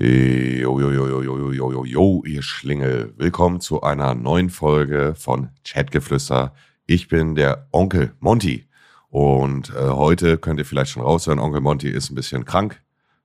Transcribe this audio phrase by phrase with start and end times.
[0.00, 3.12] Jo, jo, jo, jo, jo, jo, jo, ihr Schlingel.
[3.16, 6.54] Willkommen zu einer neuen Folge von Chatgeflüster.
[6.86, 8.68] Ich bin der Onkel Monty.
[9.08, 12.80] Und äh, heute könnt ihr vielleicht schon raushören, Onkel Monty ist ein bisschen krank.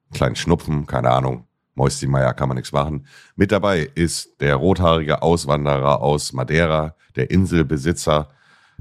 [0.06, 1.46] Einen kleinen Schnupfen, keine Ahnung.
[1.76, 3.06] Mäustimeier kann man nichts machen.
[3.36, 8.30] Mit dabei ist der rothaarige Auswanderer aus Madeira, der Inselbesitzer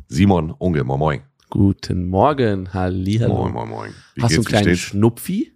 [0.09, 0.84] Simon Onkel.
[0.84, 1.20] Moin, moin.
[1.50, 3.34] Guten Morgen, Hallihallo.
[3.34, 3.95] Moin, moin, moin.
[4.14, 4.77] Wie Hast du einen kleinen?
[4.77, 5.52] Schnupfi?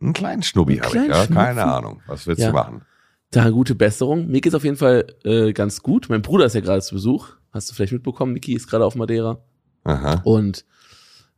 [0.00, 1.26] Einen kleinen Schnubbi habe ich, ja.
[1.26, 1.64] Keine?
[1.64, 2.00] Ahnung.
[2.06, 2.48] Was willst Ja.
[2.48, 2.82] du machen?
[3.30, 4.26] Da gute Besserung.
[4.28, 6.06] Mir geht's auf jeden Fall äh, ganz gut.
[6.08, 7.28] Mein Bruder ist ja gerade zu Besuch.
[7.52, 8.32] Hast du vielleicht mitbekommen?
[8.32, 9.38] Niki ist gerade auf Madeira.
[9.84, 10.20] Aha.
[10.24, 10.64] Und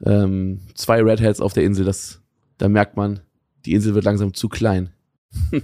[0.05, 1.85] ähm, zwei Redheads auf der Insel.
[1.85, 2.23] Das,
[2.59, 3.21] da merkt man,
[3.67, 4.91] die Insel wird langsam zu klein.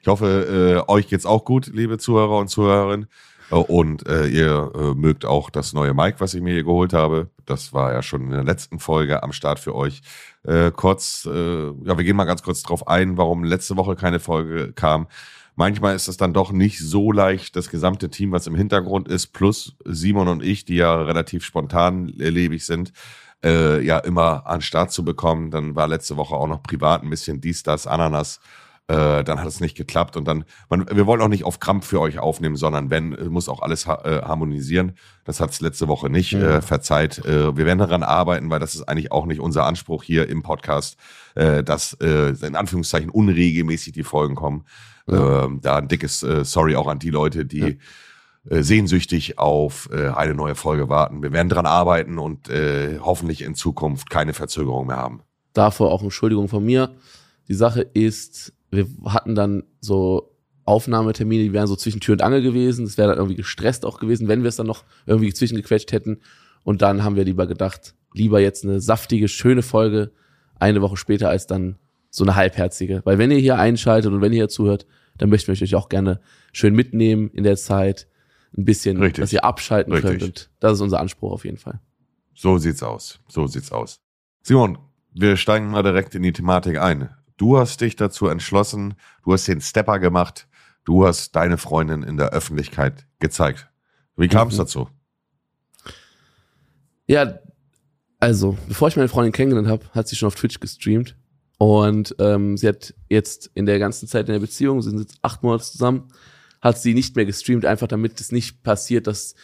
[0.00, 3.08] Ich hoffe, äh, euch geht's auch gut, liebe Zuhörer und Zuhörerinnen.
[3.50, 6.92] Äh, Und äh, ihr äh, mögt auch das neue Mic, was ich mir hier geholt
[6.92, 7.30] habe.
[7.46, 10.02] Das war ja schon in der letzten Folge am Start für euch.
[10.44, 14.20] Äh, kurz, äh, ja, wir gehen mal ganz kurz drauf ein, warum letzte Woche keine
[14.20, 15.08] Folge kam.
[15.56, 19.28] Manchmal ist es dann doch nicht so leicht, das gesamte Team, was im Hintergrund ist,
[19.28, 22.92] plus Simon und ich, die ja relativ spontan lebig sind,
[23.44, 25.50] äh, ja immer an den Start zu bekommen.
[25.50, 28.40] Dann war letzte Woche auch noch privat ein bisschen dies, das, Ananas.
[28.88, 31.86] Äh, dann hat es nicht geklappt und dann, man, wir wollen auch nicht auf Krampf
[31.86, 34.96] für euch aufnehmen, sondern wenn, muss auch alles ha äh, harmonisieren.
[35.24, 36.32] Das hat es letzte Woche nicht.
[36.32, 36.42] Mhm.
[36.42, 37.24] Äh, verzeiht.
[37.24, 40.42] Äh, wir werden daran arbeiten, weil das ist eigentlich auch nicht unser Anspruch hier im
[40.42, 40.96] Podcast,
[41.34, 44.64] äh, dass äh, in Anführungszeichen unregelmäßig die Folgen kommen.
[45.06, 45.44] Ja.
[45.44, 47.78] Ähm, da ein dickes Sorry auch an die Leute, die
[48.48, 51.22] äh, sehnsüchtig auf äh, eine neue Folge warten.
[51.22, 55.22] Wir werden dran arbeiten und äh, hoffentlich in Zukunft keine Verzögerung mehr haben.
[55.52, 56.94] Davor auch Entschuldigung von mir.
[57.48, 62.42] Die Sache ist, wir hatten dann so Aufnahmetermine, die wären so zwischen Tür und Angel
[62.42, 62.84] gewesen.
[62.84, 66.20] Es wäre dann irgendwie gestresst auch gewesen, wenn wir es dann noch irgendwie zwischengequetscht hätten.
[66.62, 70.12] Und dann haben wir lieber gedacht, lieber jetzt eine saftige, schöne Folge
[70.58, 71.76] eine Woche später als dann
[72.10, 73.00] so eine halbherzige.
[73.04, 75.88] Weil wenn ihr hier einschaltet und wenn ihr hier zuhört, dann möchten wir euch auch
[75.88, 76.20] gerne
[76.52, 78.06] schön mitnehmen in der Zeit.
[78.56, 79.22] Ein bisschen, Richtig.
[79.22, 80.10] dass ihr abschalten Richtig.
[80.10, 80.22] könnt.
[80.22, 81.80] Und das ist unser Anspruch auf jeden Fall.
[82.34, 83.20] So sieht's aus.
[83.28, 84.00] So sieht's aus.
[84.42, 84.78] Simon,
[85.12, 87.10] wir steigen mal direkt in die Thematik ein.
[87.38, 88.94] Du hast dich dazu entschlossen,
[89.24, 90.46] du hast den Stepper gemacht,
[90.84, 93.68] du hast deine Freundin in der Öffentlichkeit gezeigt.
[94.16, 94.58] Wie kam es Mhm.
[94.58, 94.88] dazu?
[97.06, 97.38] Ja,
[98.20, 101.16] also, bevor ich meine Freundin kennengelernt habe, hat sie schon auf Twitch gestreamt.
[101.56, 105.18] Und ähm, sie hat jetzt in der ganzen Zeit in der Beziehung, sie sind jetzt
[105.22, 106.08] acht Monate zusammen,
[106.60, 109.34] hat sie nicht mehr gestreamt, einfach damit es nicht passiert, dass,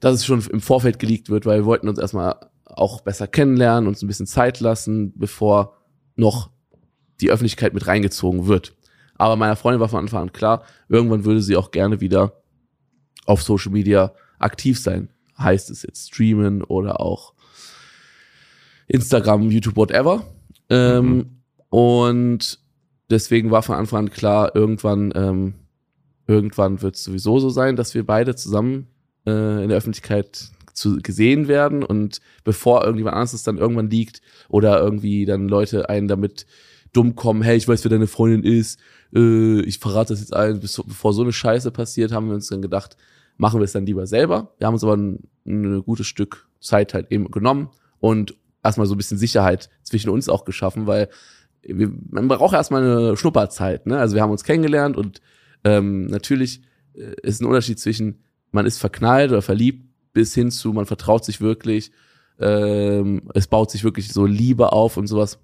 [0.00, 3.86] dass es schon im Vorfeld geleakt wird, weil wir wollten uns erstmal auch besser kennenlernen,
[3.88, 5.76] uns ein bisschen Zeit lassen, bevor
[6.16, 6.51] noch
[7.22, 8.74] die Öffentlichkeit mit reingezogen wird.
[9.16, 12.42] Aber meiner Freundin war von Anfang an klar, irgendwann würde sie auch gerne wieder
[13.24, 15.10] auf Social Media aktiv sein.
[15.38, 17.34] Heißt es jetzt streamen oder auch
[18.88, 20.26] Instagram, YouTube, whatever.
[20.68, 21.42] Ähm, Mhm.
[21.70, 22.58] Und
[23.08, 25.54] deswegen war von Anfang an klar, irgendwann, ähm,
[26.26, 28.88] irgendwann wird es sowieso so sein, dass wir beide zusammen
[29.26, 31.82] äh, in der Öffentlichkeit zu, gesehen werden.
[31.82, 36.46] Und bevor irgendjemand anderes es dann irgendwann liegt oder irgendwie dann Leute einen damit
[36.92, 38.78] dumm kommen, hey, ich weiß, wer deine Freundin ist,
[39.14, 42.62] äh, ich verrate das jetzt allen, bevor so eine Scheiße passiert, haben wir uns dann
[42.62, 42.96] gedacht,
[43.36, 44.54] machen wir es dann lieber selber.
[44.58, 48.94] Wir haben uns aber ein, ein gutes Stück Zeit halt eben genommen und erstmal so
[48.94, 51.08] ein bisschen Sicherheit zwischen uns auch geschaffen, weil
[51.62, 53.86] wir, man braucht erstmal eine Schnupperzeit.
[53.86, 53.98] Ne?
[53.98, 55.20] Also wir haben uns kennengelernt und
[55.64, 56.62] ähm, natürlich
[56.94, 61.24] äh, ist ein Unterschied zwischen man ist verknallt oder verliebt bis hin zu man vertraut
[61.24, 61.90] sich wirklich,
[62.38, 65.38] ähm, es baut sich wirklich so Liebe auf und sowas.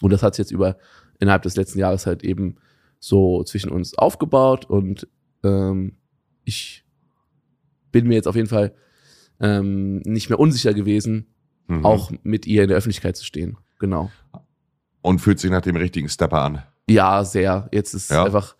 [0.00, 0.76] Und das hat sich jetzt über
[1.20, 2.56] innerhalb des letzten Jahres halt eben
[2.98, 5.06] so zwischen uns aufgebaut und
[5.44, 5.96] ähm,
[6.44, 6.84] ich
[7.92, 8.74] bin mir jetzt auf jeden Fall
[9.40, 11.26] ähm, nicht mehr unsicher gewesen,
[11.66, 11.82] Mhm.
[11.86, 13.56] auch mit ihr in der Öffentlichkeit zu stehen.
[13.78, 14.10] Genau.
[15.00, 16.62] Und fühlt sich nach dem richtigen Stepper an.
[16.90, 17.68] Ja, sehr.
[17.72, 18.20] Jetzt ist Ja.
[18.20, 18.56] es einfach,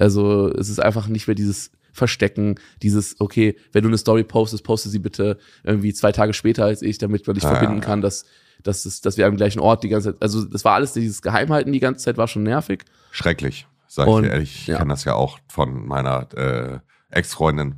[0.00, 4.64] also es ist einfach nicht mehr dieses Verstecken, dieses, okay, wenn du eine Story postest,
[4.64, 8.00] poste sie bitte irgendwie zwei Tage später als ich, damit man dich Ah, verbinden kann,
[8.00, 8.24] dass,
[8.62, 11.20] dass, es, dass wir am gleichen Ort die ganze Zeit, also das war alles, dieses
[11.20, 12.84] Geheimhalten die ganze Zeit war schon nervig.
[13.10, 14.54] Schrecklich, sag ich Und, dir ehrlich.
[14.60, 14.78] Ich ja.
[14.78, 16.78] kenne das ja auch von meiner äh,
[17.10, 17.74] Ex-Freundin.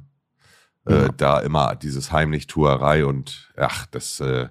[0.87, 1.09] Äh, Ja.
[1.09, 4.49] Da immer dieses Heimlichtuerei und ach, das äh,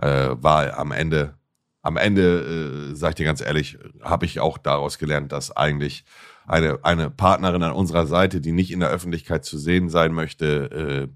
[0.00, 1.34] äh, war am Ende,
[1.82, 6.04] am Ende, äh, sag ich dir ganz ehrlich, habe ich auch daraus gelernt, dass eigentlich
[6.46, 10.70] eine, eine Partnerin an unserer Seite, die nicht in der Öffentlichkeit zu sehen sein möchte,
[10.70, 11.08] äh,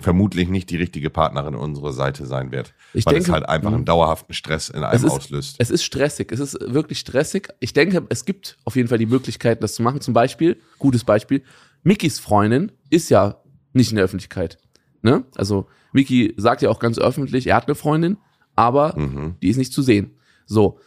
[0.00, 2.72] vermutlich nicht die richtige Partnerin an unserer Seite sein wird.
[2.94, 3.76] Ich weil denke, es halt einfach Mhm.
[3.76, 5.56] einen dauerhaften Stress in einem ist- auslöst.
[5.58, 6.32] Es ist stressig.
[6.32, 7.48] Es ist wirklich stressig.
[7.60, 10.00] Ich denke, es gibt auf jeden Fall die Möglichkeit, das zu machen.
[10.00, 11.42] Zum Beispiel, gutes Beispiel,
[11.82, 13.36] Mickys Freundin ist ja
[13.74, 14.58] nicht in der Öffentlichkeit.
[15.02, 15.24] Ne?
[15.36, 18.16] Also, Mickey sagt ja auch ganz öffentlich, er hat eine Freundin,
[18.56, 19.36] aber Mhm.
[19.42, 20.16] die ist nicht zu sehen.
[20.46, 20.78] So.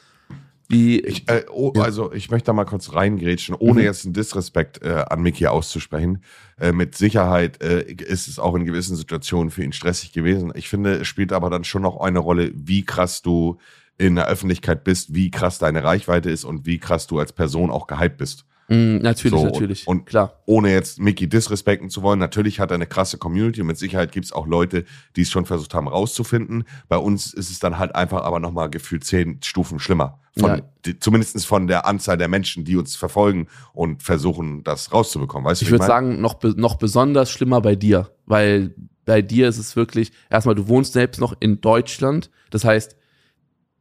[0.67, 1.83] Wie, Ich, äh, oh, Ja.
[1.83, 3.85] Also ich möchte da mal kurz reingrätschen, ohne Mhm.
[3.85, 6.23] jetzt einen Disrespekt äh, an Mickey auszusprechen.
[6.59, 10.51] Äh, mit Sicherheit äh, ist es auch in gewissen Situationen für ihn stressig gewesen.
[10.55, 13.57] Ich finde, es spielt aber dann schon noch eine Rolle, wie krass du
[13.97, 17.69] in der Öffentlichkeit bist, wie krass deine Reichweite ist und wie krass du als Person
[17.71, 18.45] auch gehypt bist.
[18.67, 19.87] Mm, natürlich, So, natürlich.
[19.87, 20.41] und- klar.
[20.45, 24.11] Ohne jetzt Mickey disrespekten zu wollen, natürlich hat er eine krasse Community und mit Sicherheit
[24.11, 24.85] gibt es auch Leute,
[25.15, 26.63] die es schon versucht haben rauszufinden.
[26.87, 30.19] Bei uns ist es dann halt einfach aber nochmal gefühlt zehn Stufen schlimmer.
[30.37, 30.61] Von, Ja.
[30.85, 35.45] die, zumindest von der Anzahl der Menschen, die uns verfolgen und versuchen, das rauszubekommen.
[35.45, 35.87] Weißt Ich würde mein?
[35.87, 38.73] sagen, noch, noch besonders schlimmer bei dir, weil
[39.05, 42.31] bei dir ist es wirklich, erstmal, du wohnst selbst noch in Deutschland.
[42.49, 42.95] Das heißt,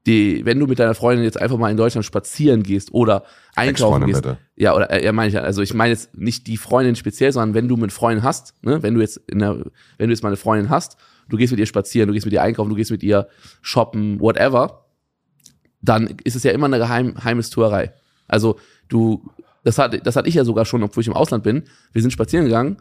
[0.06, 3.24] die, wenn du mit deiner Freundin jetzt einfach mal in Deutschland spazieren gehst oder
[3.54, 4.38] einkaufen gehst, bitte.
[4.54, 7.54] ja, oder äh, ja, meine ich, also ich meine jetzt nicht die Freundin speziell, sondern
[7.54, 9.64] wenn du mit Freunden hast, ne, wenn du jetzt in der,
[9.96, 10.98] wenn du jetzt mal eine Freundin hast,
[11.28, 13.28] du gehst mit ihr spazieren, du gehst mit ihr einkaufen, du gehst mit ihr
[13.62, 14.84] shoppen, whatever,
[15.80, 17.94] dann ist es ja immer eine geheim, Geheimnistuerei.
[18.28, 18.58] Also
[18.88, 19.30] du,
[19.62, 21.64] das hat, das hatte ich ja sogar schon, obwohl ich im Ausland bin.
[21.92, 22.76] Wir sind spazieren gegangen,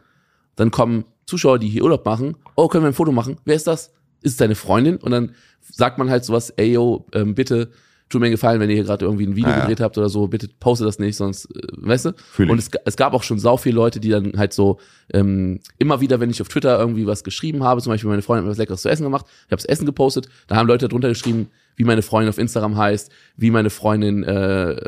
[0.56, 2.36] dann kommen Zuschauer, die hier Urlaub machen.
[2.56, 3.38] Oh, können wir ein Foto machen?
[3.46, 3.94] Wer ist das?
[4.24, 4.98] Ist es deine Freundin?
[4.98, 7.70] Und dann sagt man halt sowas, ey yo, ähm, bitte,
[8.10, 9.62] tut mir Gefallen, wenn ihr hier gerade irgendwie ein Video Ja, ja.
[9.62, 12.14] gedreht habt oder so, bitte poste das nicht, sonst, äh, weißt du?
[12.18, 12.50] Fühl.
[12.50, 14.80] Und es, es gab auch schon sau viele Leute, die dann halt so
[15.14, 18.44] ähm, immer wieder, wenn ich auf Twitter irgendwie was geschrieben habe, zum Beispiel meine Freundin
[18.44, 20.88] hat mir was Leckeres zu essen gemacht, ich habe das Essen gepostet, da haben Leute
[20.88, 24.80] drunter geschrieben, wie meine Freundin auf Instagram heißt, wie meine Freundin äh,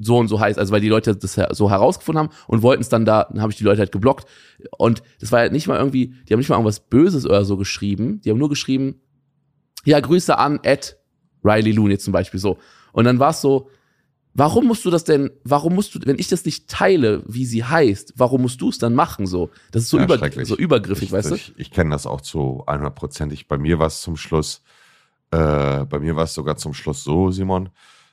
[0.00, 2.88] so und so heißt, also weil die Leute das so herausgefunden haben und wollten es
[2.88, 4.28] dann da, dann habe ich die Leute halt geblockt
[4.76, 7.56] und das war halt nicht mal irgendwie, die haben nicht mal irgendwas Böses oder so
[7.56, 9.00] geschrieben, die haben nur geschrieben,
[9.84, 10.98] ja, Grüße an Ed
[11.44, 12.58] Riley Looney zum Beispiel so.
[12.92, 13.68] Und dann war es so,
[14.34, 17.64] warum musst du das denn, warum musst du, wenn ich das nicht teile, wie sie
[17.64, 19.50] heißt, warum musst du es dann machen so?
[19.70, 21.34] Das ist so, Ja, über, so übergriffig, ich, weißt du?
[21.34, 23.48] Ich, ich kenne das auch zu 100 Prozent.
[23.48, 24.62] Bei mir war es zum Schluss,
[25.30, 27.70] äh, bei mir war es sogar zum Schluss so, Simon.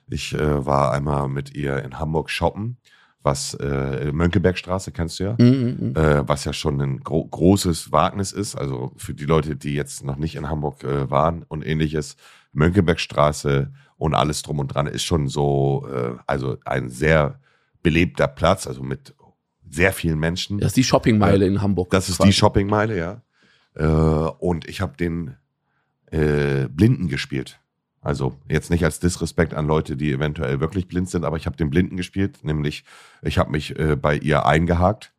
[0.09, 2.77] Ich äh, war einmal mit ihr in Hamburg shoppen,
[3.21, 5.35] was äh, Mönckebergstraße kennst du ja.
[5.37, 5.95] Mhm, mhm.
[5.95, 8.55] äh, was ja schon ein gro großes Wagnis ist.
[8.55, 12.15] Also für die Leute, die jetzt noch nicht in Hamburg äh, waren und ähnliches,
[12.53, 17.39] Mönckebergstraße und alles drum und dran ist schon so, äh, also ein sehr
[17.83, 19.13] belebter Platz, also mit
[19.69, 20.59] sehr vielen Menschen.
[20.59, 21.91] Das ist die Shoppingmeile in Hamburg.
[21.91, 22.29] Das ist quasi.
[22.29, 23.21] die Shoppingmeile, ja.
[23.75, 25.35] Äh, und ich habe den
[26.11, 27.59] äh, Blinden gespielt.
[28.01, 31.57] Also jetzt nicht als Disrespekt an Leute, die eventuell wirklich blind sind, aber ich habe
[31.57, 32.85] den Blinden gespielt, nämlich
[33.21, 35.13] ich habe mich äh, bei ihr eingehakt,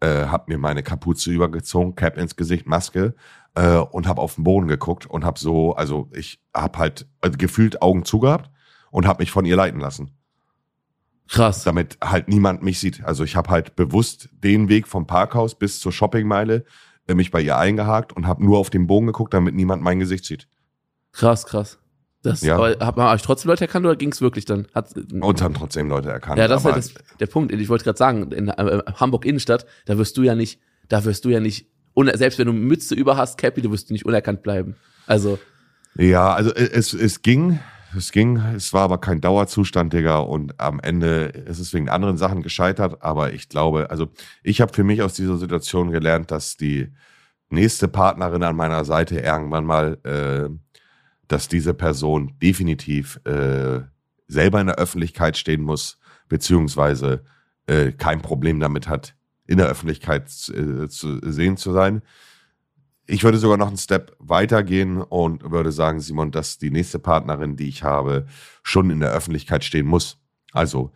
[0.00, 3.14] äh, habe mir meine Kapuze übergezogen, Cap ins Gesicht, Maske
[3.54, 7.30] äh, und habe auf den Boden geguckt und habe so, also ich habe halt äh,
[7.30, 8.50] gefühlt Augen zugehabt
[8.92, 10.12] und habe mich von ihr leiten lassen
[11.30, 11.62] Krass.
[11.64, 13.04] damit halt niemand mich sieht.
[13.04, 16.64] Also ich habe halt bewusst den Weg vom Parkhaus bis zur Shoppingmeile
[17.06, 19.98] äh, mich bei ihr eingehakt und habe nur auf den Bogen geguckt, damit niemand mein
[19.98, 20.48] Gesicht sieht.
[21.12, 21.78] Krass, krass.
[22.22, 22.56] Das, Ja.
[22.56, 24.66] aber hat man euch trotzdem Leute erkannt oder ging es wirklich dann?
[24.74, 26.38] Hat, Und haben trotzdem Leute erkannt.
[26.38, 27.52] ja, das ist halt das, der Punkt.
[27.52, 31.24] Ich wollte gerade sagen, in äh, Hamburg Innenstadt, da wirst du ja nicht, da wirst
[31.24, 31.68] du ja nicht,
[32.14, 34.76] selbst wenn du Mütze über hast, Cappy, du wirst nicht unerkannt bleiben.
[35.06, 35.38] Also,
[35.96, 37.58] Ja, also äh, es, es ging,
[37.96, 40.18] es ging, es war aber kein Dauerzustand, Digga.
[40.18, 43.02] Und am Ende ist es wegen anderen Sachen gescheitert.
[43.02, 44.08] Aber ich glaube, also
[44.42, 46.92] ich habe für mich aus dieser Situation gelernt, dass die
[47.48, 50.48] nächste Partnerin an meiner Seite irgendwann mal, äh,
[51.30, 53.82] dass diese Person definitiv äh,
[54.26, 55.98] selber in der Öffentlichkeit stehen muss,
[56.28, 57.24] beziehungsweise
[57.66, 59.14] äh, kein Problem damit hat,
[59.46, 62.02] in der Öffentlichkeit äh, zu sehen zu sein.
[63.06, 67.56] Ich würde sogar noch einen Step weitergehen und würde sagen, Simon, dass die nächste Partnerin,
[67.56, 68.26] die ich habe,
[68.64, 70.18] schon in der Öffentlichkeit stehen muss.
[70.52, 70.92] Also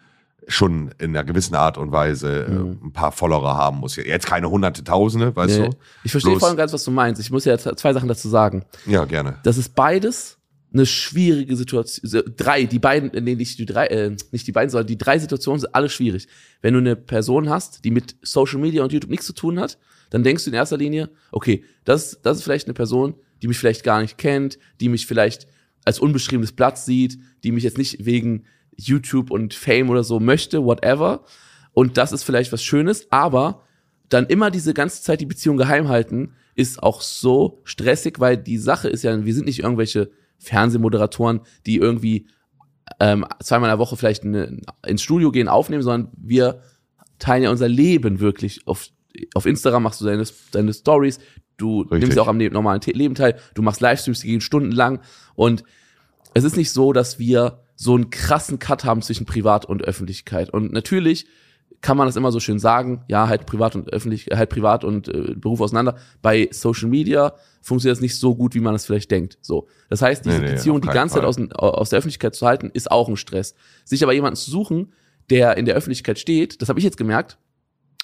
[0.49, 2.57] schon in einer gewissen Art und Weise Mhm.
[2.57, 3.97] äh, ein paar Follower haben muss.
[3.97, 5.77] Jetzt keine hunderte Tausende, weißt nee, du?
[6.05, 7.21] ich verstehe voll und ganz, was du meinst.
[7.21, 8.65] Ich muss ja zwei Sachen dazu sagen.
[8.87, 9.39] Ja, gerne.
[9.43, 10.39] Das ist beides
[10.73, 12.25] eine schwierige Situation.
[12.37, 15.61] Drei, die beiden, nee, nicht die drei, äh, nicht die beiden, sondern die drei Situationen
[15.61, 16.27] sind alle schwierig.
[16.63, 19.79] Wenn du eine Person hast, die mit Social Media und YouTube nichts zu tun hat,
[20.11, 23.59] dann denkst du in erster Linie, okay, das, das ist vielleicht eine Person, die mich
[23.59, 25.47] vielleicht gar nicht kennt, die mich vielleicht
[25.85, 28.45] als unbeschriebenes Blatt sieht, die mich jetzt nicht wegen
[28.77, 31.25] YouTube und Fame oder so möchte, whatever.
[31.73, 33.63] Und das ist vielleicht was Schönes, aber
[34.09, 38.59] dann immer diese ganze Zeit die Beziehung geheim halten, ist auch so stressig, weil die
[38.59, 42.29] Sache ist ja, wir sind nicht irgendwelche Fernsehmoderatoren, die irgendwie
[43.01, 46.61] ähm, zweimal in der Woche vielleicht eine, ins Studio gehen, aufnehmen, sondern wir
[47.19, 48.67] teilen ja unser Leben wirklich.
[48.67, 48.89] Auf,
[49.35, 51.19] auf Instagram machst du deine, deine Stories,
[51.57, 52.01] du Richtig.
[52.01, 55.01] nimmst ja auch am normalen Leben teil, du machst Livestreams, die gehen stundenlang
[55.35, 55.65] und
[56.35, 60.51] es ist nicht so, dass wir so einen krassen Cut haben zwischen Privat und Öffentlichkeit.
[60.51, 61.27] Und natürlich
[61.81, 65.09] kann man das immer so schön sagen, ja, halt privat und öffentlich, halt privat und
[65.09, 65.97] äh, Beruf auseinander.
[66.23, 69.39] Bei Social Media funktioniert das nicht so gut, wie man es vielleicht denkt.
[69.43, 69.69] So.
[69.91, 71.49] Das heißt, diese Nee, nee, Beziehung die ganze Zeit Fall.
[71.49, 73.55] aus, aus der Öffentlichkeit zu halten, ist auch ein Stress.
[73.85, 74.95] Sich aber jemanden zu suchen,
[75.29, 77.39] der in der Öffentlichkeit steht, das habe ich jetzt gemerkt,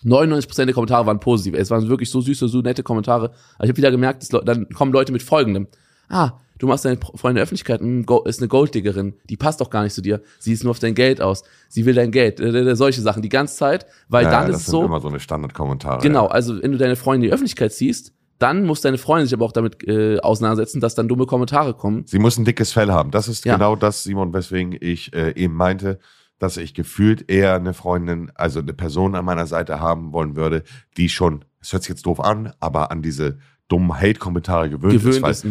[0.04, 1.54] 99% der Kommentare waren positiv.
[1.54, 3.32] Es waren wirklich so süße, so nette Kommentare.
[3.56, 5.68] Aber ich habe wieder gemerkt, dann kommen Leute mit folgendem.
[6.10, 7.80] Ah, du machst deine Freundin in der Öffentlichkeit,
[8.26, 10.20] ist eine Golddiggerin, die passt doch gar nicht zu dir.
[10.38, 11.42] Sie ist nur auf dein Geld aus.
[11.68, 12.40] Sie will dein Geld.
[12.40, 14.84] Äh, äh, solche Sachen die ganze Zeit, weil Ja, dann das ist es sind so,
[14.84, 16.02] immer so eine Standardkommentare.
[16.02, 16.30] genau, Ja.
[16.32, 19.44] also wenn du deine Freundin in die Öffentlichkeit ziehst, dann muss deine Freundin sich aber
[19.44, 22.04] auch damit äh, auseinandersetzen, dass dann dumme Kommentare kommen.
[22.06, 23.10] Sie muss ein dickes Fell haben.
[23.10, 23.54] Das ist Ja.
[23.54, 25.98] genau das, Simon, weswegen ich äh, eben meinte,
[26.38, 30.62] dass ich gefühlt eher eine Freundin, also eine Person an meiner Seite haben wollen würde,
[30.96, 33.38] die schon, es hört sich jetzt doof an, aber an diese
[33.68, 35.04] dummen Hate-Kommentare gewöhnt, ist.
[35.04, 35.44] Gewöhnt Weil, ist.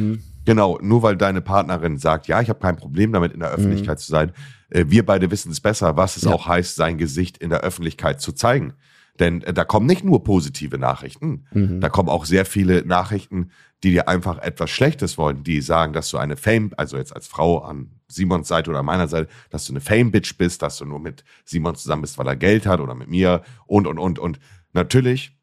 [0.50, 4.00] Genau, nur weil deine Partnerin sagt, ja, ich habe kein Problem damit, in der Öffentlichkeit
[4.00, 4.32] zu sein.
[4.70, 6.32] Äh, wir beide wissen es besser, was es Ja.
[6.32, 8.74] auch heißt, sein Gesicht in der Öffentlichkeit zu zeigen.
[9.20, 11.82] Denn äh, da kommen nicht nur positive Nachrichten, Mhm.
[11.82, 13.52] da kommen auch sehr viele Nachrichten,
[13.84, 17.28] die dir einfach etwas Schlechtes wollen, die sagen, dass du eine Fame, also jetzt als
[17.28, 21.00] Frau an Simons Seite oder meiner Seite, dass du eine Fame-Bitch bist, dass du nur
[21.00, 24.40] mit Simon zusammen bist, weil er Geld hat oder mit mir und, und, und, und.
[24.74, 25.38] Natürlich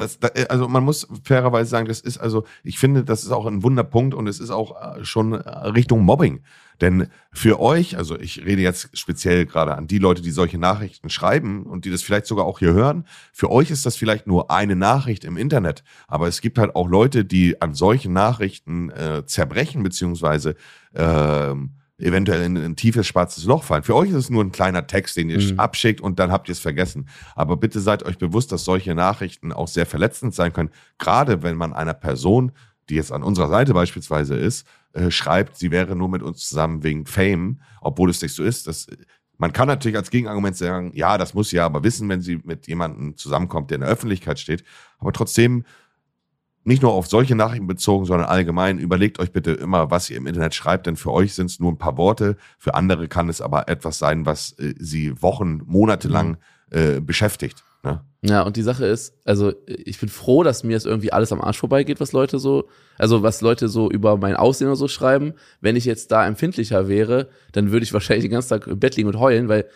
[0.00, 3.46] das, da, also man muss fairerweise sagen, das ist also, ich finde, das ist auch
[3.46, 5.38] ein Wunderpunkt und es ist auch äh, schon äh,
[5.68, 6.42] Richtung Mobbing.
[6.80, 11.10] Denn für euch, also ich rede jetzt speziell gerade an die Leute, die solche Nachrichten
[11.10, 14.50] schreiben und die das vielleicht sogar auch hier hören, für euch ist das vielleicht nur
[14.50, 15.84] eine Nachricht im Internet.
[16.08, 20.56] Aber es gibt halt auch Leute, die an solchen Nachrichten äh, zerbrechen, beziehungsweise
[20.94, 23.82] ähm, eventuell in ein tiefes schwarzes Loch fallen.
[23.82, 25.58] Für euch ist es nur ein kleiner Text, den ihr Mhm.
[25.60, 27.08] abschickt und dann habt ihr es vergessen.
[27.34, 30.70] Aber bitte seid euch bewusst, dass solche Nachrichten auch sehr verletzend sein können.
[30.98, 32.52] Gerade wenn man einer Person,
[32.88, 36.82] die jetzt an unserer Seite beispielsweise ist, äh, schreibt, sie wäre nur mit uns zusammen
[36.82, 38.66] wegen Fame, obwohl es nicht so ist.
[38.66, 38.88] Das,
[39.38, 42.40] man kann natürlich als Gegenargument sagen, ja, das muss sie ja aber wissen, wenn sie
[42.44, 44.64] mit jemandem zusammenkommt, der in der Öffentlichkeit steht.
[44.98, 45.64] Aber trotzdem
[46.64, 50.26] nicht nur auf solche Nachrichten bezogen, sondern allgemein, überlegt euch bitte immer, was ihr im
[50.26, 53.40] Internet schreibt, denn für euch sind es nur ein paar Worte, für andere kann es
[53.40, 56.36] aber etwas sein, was äh, sie Wochen, Monate lang
[56.70, 57.64] äh, beschäftigt.
[57.82, 58.02] Ne?
[58.22, 61.40] Ja, und die Sache ist, also ich bin froh, dass mir es irgendwie alles am
[61.40, 65.32] Arsch vorbeigeht, was Leute so, also was Leute so über mein Aussehen oder so schreiben.
[65.62, 68.96] Wenn ich jetzt da empfindlicher wäre, dann würde ich wahrscheinlich den ganzen Tag im Bett
[68.96, 69.66] liegen und heulen, weil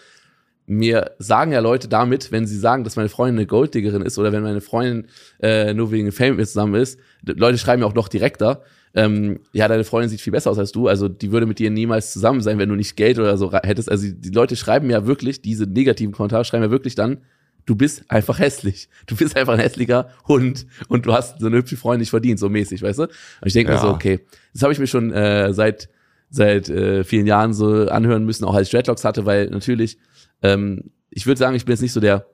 [0.66, 4.33] mir sagen ja Leute damit, wenn sie sagen, dass meine Freundin eine Golddiggerin ist oder
[4.33, 5.06] wenn meine Freundin
[5.40, 8.62] äh, nur wegen Fame mit zusammen ist, Leute schreiben ja auch noch direkter,
[8.94, 11.71] ähm, ja, deine Freundin sieht viel besser aus als du, also die würde mit dir
[11.71, 13.90] niemals zusammen sein, wenn du nicht Geld oder so hättest.
[13.90, 17.18] Also die Leute schreiben ja wirklich, diese negativen Kommentare schreiben ja wirklich dann,
[17.66, 18.88] du bist einfach hässlich.
[19.06, 22.38] Du bist einfach ein hässlicher Hund und du hast so eine hübsche Freundin nicht verdient,
[22.38, 23.02] so mäßig, weißt du?
[23.04, 23.11] Und
[23.47, 23.83] ich denke mir Ja.
[23.83, 24.21] so, okay,
[24.52, 25.88] das habe ich mir schon äh, seit
[26.30, 29.99] seit äh, vielen Jahren so anhören müssen, auch als ich Dreadlocks hatte, weil natürlich,
[30.42, 32.26] ähm, ich würde sagen, ich bin jetzt nicht so der,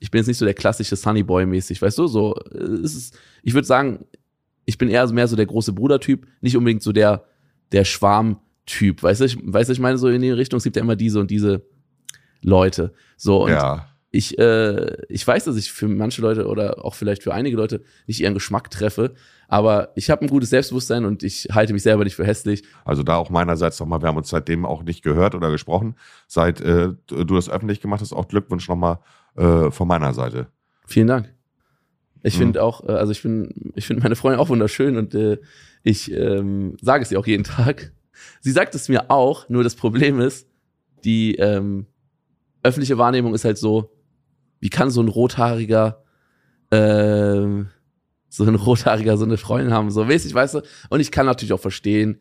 [0.00, 2.06] ich bin jetzt nicht so der klassische Sunny Boy mäßig, weißt du?
[2.06, 4.04] So, äh, es ist, ich würde sagen,
[4.64, 7.24] ich bin eher so mehr so der große Bruder-Typ, nicht unbedingt so der
[7.72, 9.24] der Schwarm-Typ, weißt du?
[9.24, 11.30] Ich, weißt du, ich meine so in die Richtung, es gibt ja immer diese und
[11.30, 11.66] diese
[12.40, 13.88] Leute, so und ja.
[14.10, 17.82] ich, äh, ich weiß, dass ich für manche Leute oder auch vielleicht für einige Leute
[18.06, 19.14] nicht ihren Geschmack treffe,
[19.48, 22.62] aber ich habe ein gutes Selbstbewusstsein und ich halte mich selber nicht für hässlich.
[22.84, 25.96] Also da auch meinerseits nochmal, wir haben uns seitdem auch nicht gehört oder gesprochen.
[26.26, 28.98] Seit äh, du das öffentlich gemacht hast, auch Glückwunsch nochmal
[29.36, 30.48] äh, von meiner Seite.
[30.86, 31.34] Vielen Dank.
[32.22, 32.38] Ich Mhm.
[32.38, 35.38] finde auch, äh, also ich finde, ich finde meine Freundin auch wunderschön und äh,
[35.82, 37.92] ich ähm, sage es ihr auch jeden Tag.
[38.40, 40.46] Sie sagt es mir auch, nur das Problem ist,
[41.04, 41.86] die ähm,
[42.62, 43.92] öffentliche Wahrnehmung ist halt so,
[44.60, 46.02] wie kann so ein rothaariger,
[46.70, 47.68] ähm,
[48.28, 50.62] so ein rothaariger so eine Freundin haben, so mäßig, weißt du?
[50.90, 52.20] Und ich kann natürlich auch verstehen,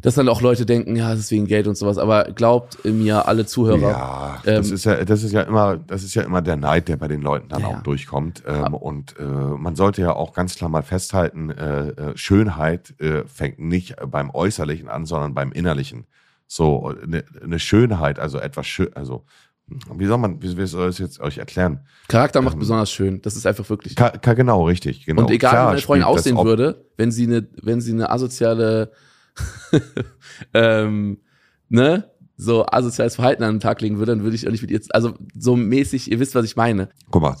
[0.00, 3.26] dass dann auch Leute denken, ja, das ist wegen Geld und sowas, aber glaubt mir,
[3.26, 6.40] alle Zuhörer, Ja, das Ähm, ist ja, das ist ja immer, das ist ja immer
[6.40, 7.80] der Neid, der bei den Leuten dann Ja, auch ja.
[7.80, 8.44] durchkommt.
[8.46, 13.24] Ähm, und äh, man sollte ja auch ganz klar mal festhalten, äh, äh, Schönheit äh,
[13.26, 16.06] fängt nicht beim Äußerlichen an, sondern beim Innerlichen.
[16.46, 19.24] So eine, eine Schönheit, also etwas schön, also
[19.94, 21.80] wie soll man, wie, wie soll ich es jetzt euch erklären?
[22.08, 23.20] Charakter macht ähm, besonders schön.
[23.22, 23.96] Das ist einfach wirklich.
[23.96, 25.04] Ka, ka, genau, richtig.
[25.04, 25.22] Genau.
[25.22, 28.92] Und egal, Klar wie meine Freundin aussehen würde, wenn sie eine, wenn sie eine asoziale,
[30.54, 31.18] ähm,
[31.68, 34.70] ne, so asoziales Verhalten an den Tag legen würde, dann würde ich auch nicht mit
[34.70, 36.88] ihr, also so mäßig, ihr wisst, was ich meine.
[37.10, 37.36] Guck mal,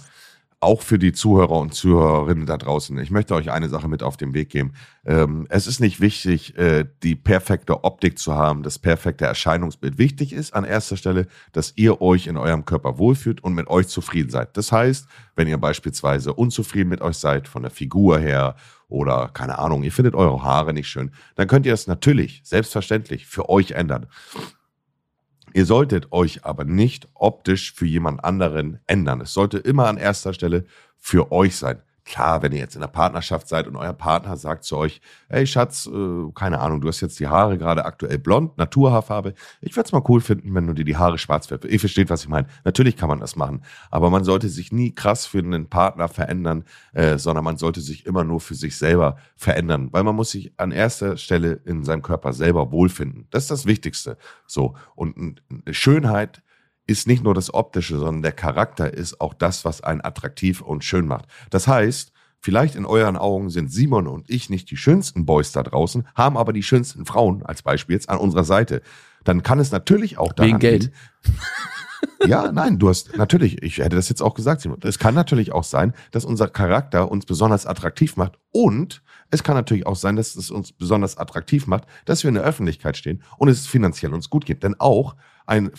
[0.60, 4.16] auch für die Zuhörer und Zuhörerinnen da draußen, ich möchte euch eine Sache mit auf
[4.16, 4.72] den Weg geben.
[5.06, 9.98] Ähm, es ist nicht wichtig, äh, die perfekte Optik zu haben, das perfekte Erscheinungsbild.
[9.98, 13.86] Wichtig ist an erster Stelle, dass ihr euch in eurem Körper wohlfühlt und mit euch
[13.86, 14.56] zufrieden seid.
[14.56, 18.56] Das heißt, wenn ihr beispielsweise unzufrieden mit euch seid, von der Figur her
[18.88, 23.26] oder keine Ahnung, ihr findet eure Haare nicht schön, dann könnt ihr das natürlich, selbstverständlich
[23.26, 24.06] für euch ändern.
[25.54, 29.20] Ihr solltet euch aber nicht optisch für jemand anderen ändern.
[29.20, 30.64] Es sollte immer an erster Stelle
[30.96, 31.82] für euch sein.
[32.08, 35.46] Klar, wenn ihr jetzt in einer Partnerschaft seid und euer Partner sagt zu euch, ey
[35.46, 39.34] Schatz, äh, keine Ahnung, du hast jetzt die Haare gerade aktuell blond, Naturhaarfarbe.
[39.60, 41.70] Ich würde es mal cool finden, wenn du dir die Haare schwarz färbst.
[41.70, 42.48] Ihr versteht, was ich meine.
[42.64, 46.64] Natürlich kann man das machen, aber man sollte sich nie krass für einen Partner verändern,
[46.94, 50.52] äh, sondern man sollte sich immer nur für sich selber verändern, weil man muss sich
[50.56, 53.26] an erster Stelle in seinem Körper selber wohlfinden.
[53.28, 54.16] Das ist das Wichtigste.
[54.46, 56.42] So und Schönheit
[56.88, 60.82] ist nicht nur das Optische, sondern der Charakter ist auch das, was einen attraktiv und
[60.82, 61.26] schön macht.
[61.50, 65.62] Das heißt, vielleicht in euren Augen sind Simon und ich nicht die schönsten Boys da
[65.62, 68.80] draußen, haben aber die schönsten Frauen als Beispiel jetzt an unserer Seite.
[69.22, 70.92] Dann kann es natürlich auch daran Wegen Geld.
[72.26, 74.78] ja, nein, du hast natürlich, ich hätte das jetzt auch gesagt, Simon.
[74.82, 79.56] Es kann natürlich auch sein, dass unser Charakter uns besonders attraktiv macht und es kann
[79.56, 83.22] natürlich auch sein, dass es uns besonders attraktiv macht, dass wir in der Öffentlichkeit stehen
[83.36, 84.62] und es finanziell uns gut geht.
[84.62, 85.16] Denn auch
[85.48, 85.70] ein,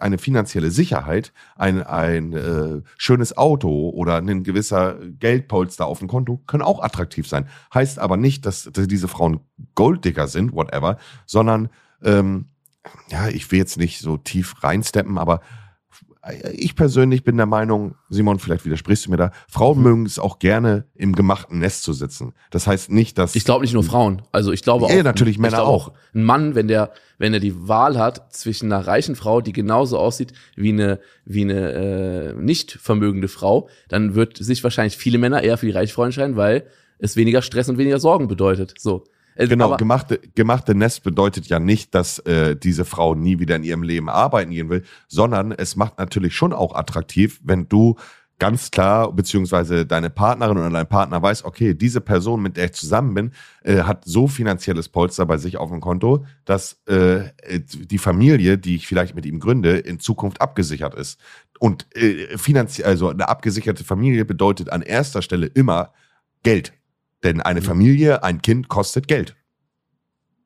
[0.00, 6.38] eine finanzielle Sicherheit, ein, ein äh, schönes Auto oder ein gewisser Geldpolster auf dem Konto
[6.46, 7.46] können auch attraktiv sein.
[7.74, 9.40] Heißt aber nicht, dass, dass diese Frauen
[9.74, 11.68] Golddigger sind, whatever, sondern
[12.02, 12.46] ähm,
[13.10, 15.40] ja, ich will jetzt nicht so tief reinsteppen, aber
[16.52, 19.84] ich persönlich bin der Meinung, Simon, vielleicht widersprichst du mir da, Frauen mhm.
[19.84, 22.34] mögen es auch gerne im gemachten Nest zu sitzen.
[22.50, 23.34] Das heißt nicht, dass.
[23.34, 24.22] Ich glaube nicht nur Frauen.
[24.32, 25.04] Also ich glaube ja, auch.
[25.04, 25.92] natürlich Männer auch.
[26.14, 29.98] Ein Mann, wenn der, wenn er die Wahl hat zwischen einer reichen Frau, die genauso
[29.98, 35.42] aussieht wie eine, wie eine äh, nicht vermögende Frau, dann wird sich wahrscheinlich viele Männer
[35.42, 36.66] eher für die reiche Frau entscheiden, weil
[36.98, 38.74] es weniger Stress und weniger Sorgen bedeutet.
[38.78, 39.04] So.
[39.38, 43.62] Äh, genau, gemachte, gemachte Nest bedeutet ja nicht, dass äh, diese Frau nie wieder in
[43.62, 47.94] ihrem Leben arbeiten gehen will, sondern es macht natürlich schon auch attraktiv, wenn du
[48.40, 52.72] ganz klar, beziehungsweise deine Partnerin oder dein Partner weiß, okay, diese Person, mit der ich
[52.72, 57.98] zusammen bin, äh, hat so finanzielles Polster bei sich auf dem Konto, dass äh, die
[57.98, 61.20] Familie, die ich vielleicht mit ihm gründe, in Zukunft abgesichert ist.
[61.60, 65.92] Und äh, finanziell, also eine abgesicherte Familie bedeutet an erster Stelle immer
[66.42, 66.72] Geld.
[67.22, 67.62] Denn eine.
[67.62, 69.36] Familie, ein Kind kostet Geld.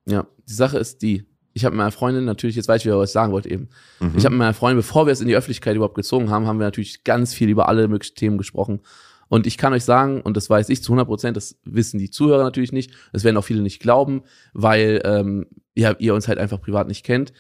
[0.07, 1.27] Ja, die Sache ist die.
[1.55, 3.69] Ich habe mit meiner Freundin natürlich, jetzt weiß ich wieder, was ich sagen wollte eben.
[4.01, 4.15] Mhm.
[4.17, 6.59] Ich habe mit meiner Freundin, bevor wir es in die Öffentlichkeit überhaupt gezogen haben, haben
[6.59, 8.81] wir natürlich ganz viel über alle möglichen Themen gesprochen.
[9.29, 12.11] Und ich kann euch sagen, und das weiß ich zu 100 Prozent, das wissen die
[12.11, 16.39] Zuhörer natürlich nicht, das werden auch viele nicht glauben, weil ähm, ja, ihr uns halt
[16.39, 17.33] einfach privat nicht kennt.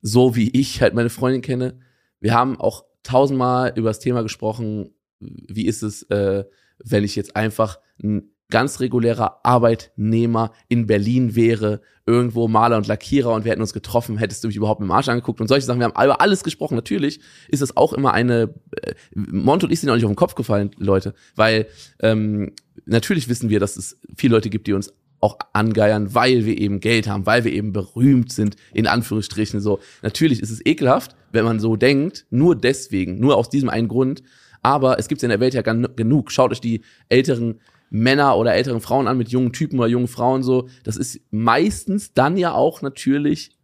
[0.00, 1.80] So wie ich halt meine Freundin kenne.
[2.20, 6.44] Wir haben auch tausendmal über das Thema gesprochen, wie ist es, äh,
[6.78, 13.34] wenn ich jetzt einfach ein ganz regulärer Arbeitnehmer in Berlin wäre, irgendwo Maler und Lackierer
[13.34, 15.66] und wir hätten uns getroffen, hättest du mich überhaupt mit dem Arsch angeguckt und solche
[15.66, 15.78] Sachen.
[15.78, 16.74] Wir haben über alles gesprochen.
[16.74, 20.16] Natürlich ist es auch immer eine, äh, Mont und ich sind auch nicht auf den
[20.16, 21.66] Kopf gefallen, Leute, weil
[22.00, 22.52] ähm,
[22.86, 26.80] natürlich wissen wir, dass es viele Leute gibt, die uns auch angeiern, weil wir eben
[26.80, 29.80] Geld haben, weil wir eben berühmt sind, in Anführungsstrichen so.
[30.00, 34.22] Natürlich ist es ekelhaft, wenn man so denkt, nur deswegen, nur aus diesem einen Grund.
[34.62, 36.32] Aber es gibt in der Welt ja genug.
[36.32, 40.42] Schaut euch die älteren Männer oder älteren Frauen an mit jungen Typen oder jungen Frauen
[40.42, 40.68] so.
[40.84, 43.56] Das ist meistens dann ja auch natürlich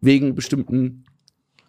[0.00, 1.04] wegen bestimmten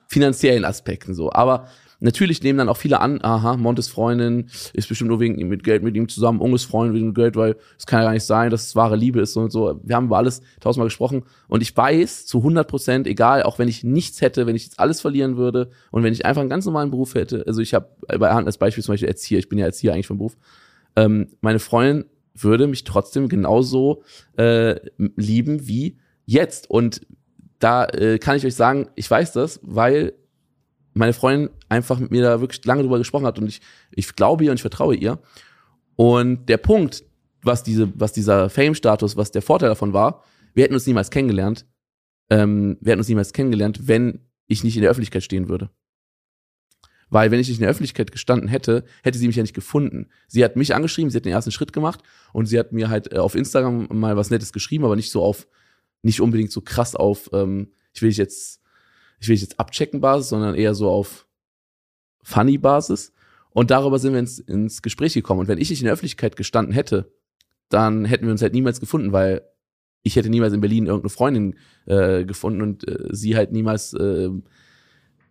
[0.08, 1.32] finanziellen Aspekten so.
[1.32, 1.68] Aber
[2.00, 5.64] natürlich nehmen dann auch viele an, aha, Montes Freundin ist bestimmt nur wegen ihm mit
[5.64, 8.50] Geld mit ihm zusammen, Unges Freundin wegen Geld, weil es kann ja gar nicht sein,
[8.50, 9.80] dass es wahre Liebe ist und so.
[9.84, 13.68] Wir haben über alles tausendmal gesprochen und ich weiß zu 100 Prozent, egal, auch wenn
[13.68, 16.66] ich nichts hätte, wenn ich jetzt alles verlieren würde und wenn ich einfach einen ganz
[16.66, 19.66] normalen Beruf hätte, also ich habe bei als Beispiel zum Beispiel Erzieher, ich bin ja
[19.66, 20.38] Erzieher eigentlich vom Beruf,
[21.00, 24.04] ähm, meine Freundin würde mich trotzdem genauso
[24.38, 26.70] äh, lieben wie jetzt.
[26.70, 27.02] Und
[27.60, 30.14] da äh, kann ich euch sagen, ich weiß das, weil
[30.94, 34.44] meine Freundin einfach mit mir da wirklich lange drüber gesprochen hat und ich, ich glaube
[34.44, 35.20] ihr und ich vertraue ihr.
[35.96, 37.04] Und der Punkt,
[37.44, 41.66] was diese, was dieser Fame-Status, was der Vorteil davon war, wir hätten uns niemals kennengelernt.
[42.30, 45.70] Ähm, wir hätten uns niemals kennengelernt, wenn ich nicht in der Öffentlichkeit stehen würde.
[47.10, 50.08] Weil wenn ich nicht in der Öffentlichkeit gestanden hätte, hätte sie mich ja nicht gefunden.
[50.28, 52.02] Sie hat mich angeschrieben, sie hat den ersten Schritt gemacht
[52.34, 55.24] und sie hat mir halt äh, auf Instagram mal was Nettes geschrieben, aber nicht so
[55.24, 55.48] auf,
[56.04, 58.62] nicht unbedingt so krass auf, ähm, ich will dich jetzt,
[59.20, 61.28] ich will dich jetzt abchecken Basis, sondern eher so auf
[62.22, 63.12] funny Basis.
[63.52, 65.42] Und darüber sind wir ins, ins Gespräch gekommen.
[65.42, 67.12] Und wenn ich nicht in der Öffentlichkeit gestanden hätte,
[67.70, 69.42] dann hätten wir uns halt niemals gefunden, weil
[70.04, 74.30] ich hätte niemals in Berlin irgendeine Freundin äh, gefunden und äh, sie halt niemals äh,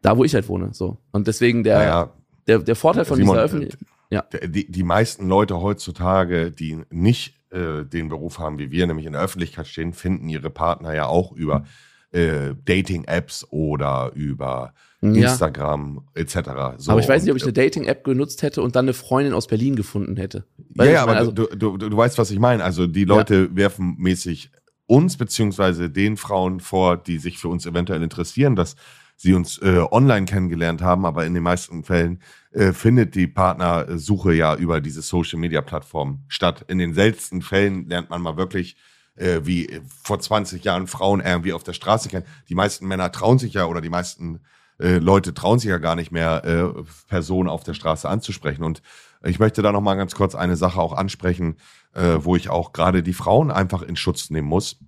[0.03, 0.71] da, wo ich halt wohne.
[0.73, 0.99] So.
[1.13, 2.13] Und deswegen der, naja,
[2.47, 3.89] der, der Vorteil von Simon, dieser Öffentlichkeit.
[4.11, 4.25] Ja.
[4.47, 9.13] Die, die meisten Leute heutzutage, die nicht äh, den Beruf haben wie wir, nämlich in
[9.13, 11.65] der Öffentlichkeit stehen, finden ihre Partner ja auch über
[12.11, 16.23] äh, Dating-Apps oder über Instagram ja.
[16.23, 16.39] etc.
[16.79, 19.33] So, aber ich weiß nicht, ob ich eine Dating-App genutzt hätte und dann eine Freundin
[19.33, 20.45] aus Berlin gefunden hätte.
[20.75, 22.65] Weil ja, ja, aber also, du, du, du, weißt, was ich meine.
[22.65, 23.57] Also die Leute ja.
[23.57, 24.51] werfen mäßig
[24.87, 28.75] uns beziehungsweise den Frauen vor, die sich für uns eventuell interessieren, dass
[29.19, 34.33] sie uns äh, online kennengelernt haben, aber in den meisten Fällen äh, findet die Partnersuche
[34.33, 36.65] ja über diese Social-Media-Plattform statt.
[36.69, 38.77] In den seltensten Fällen lernt man mal wirklich
[39.17, 42.27] äh, wie vor 20 Jahren Frauen irgendwie auf der Straße kennen.
[42.49, 44.41] Die meisten Männer trauen sich ja oder die meisten
[44.79, 48.63] äh, Leute trauen sich ja gar nicht mehr, äh, Personen auf der Straße anzusprechen.
[48.63, 48.83] Und
[49.25, 51.57] ich möchte da noch mal ganz kurz eine Sache auch ansprechen,
[51.93, 54.79] äh, wo ich auch gerade die Frauen einfach in Schutz nehmen muss.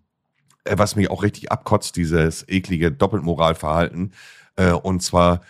[0.65, 4.13] Äh, was mich auch richtig abkotzt, dieses eklige Doppelmoralverhalten.
[4.57, 5.41] Äh, und zwar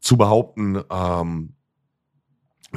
[0.00, 1.54] zu behaupten, ähm,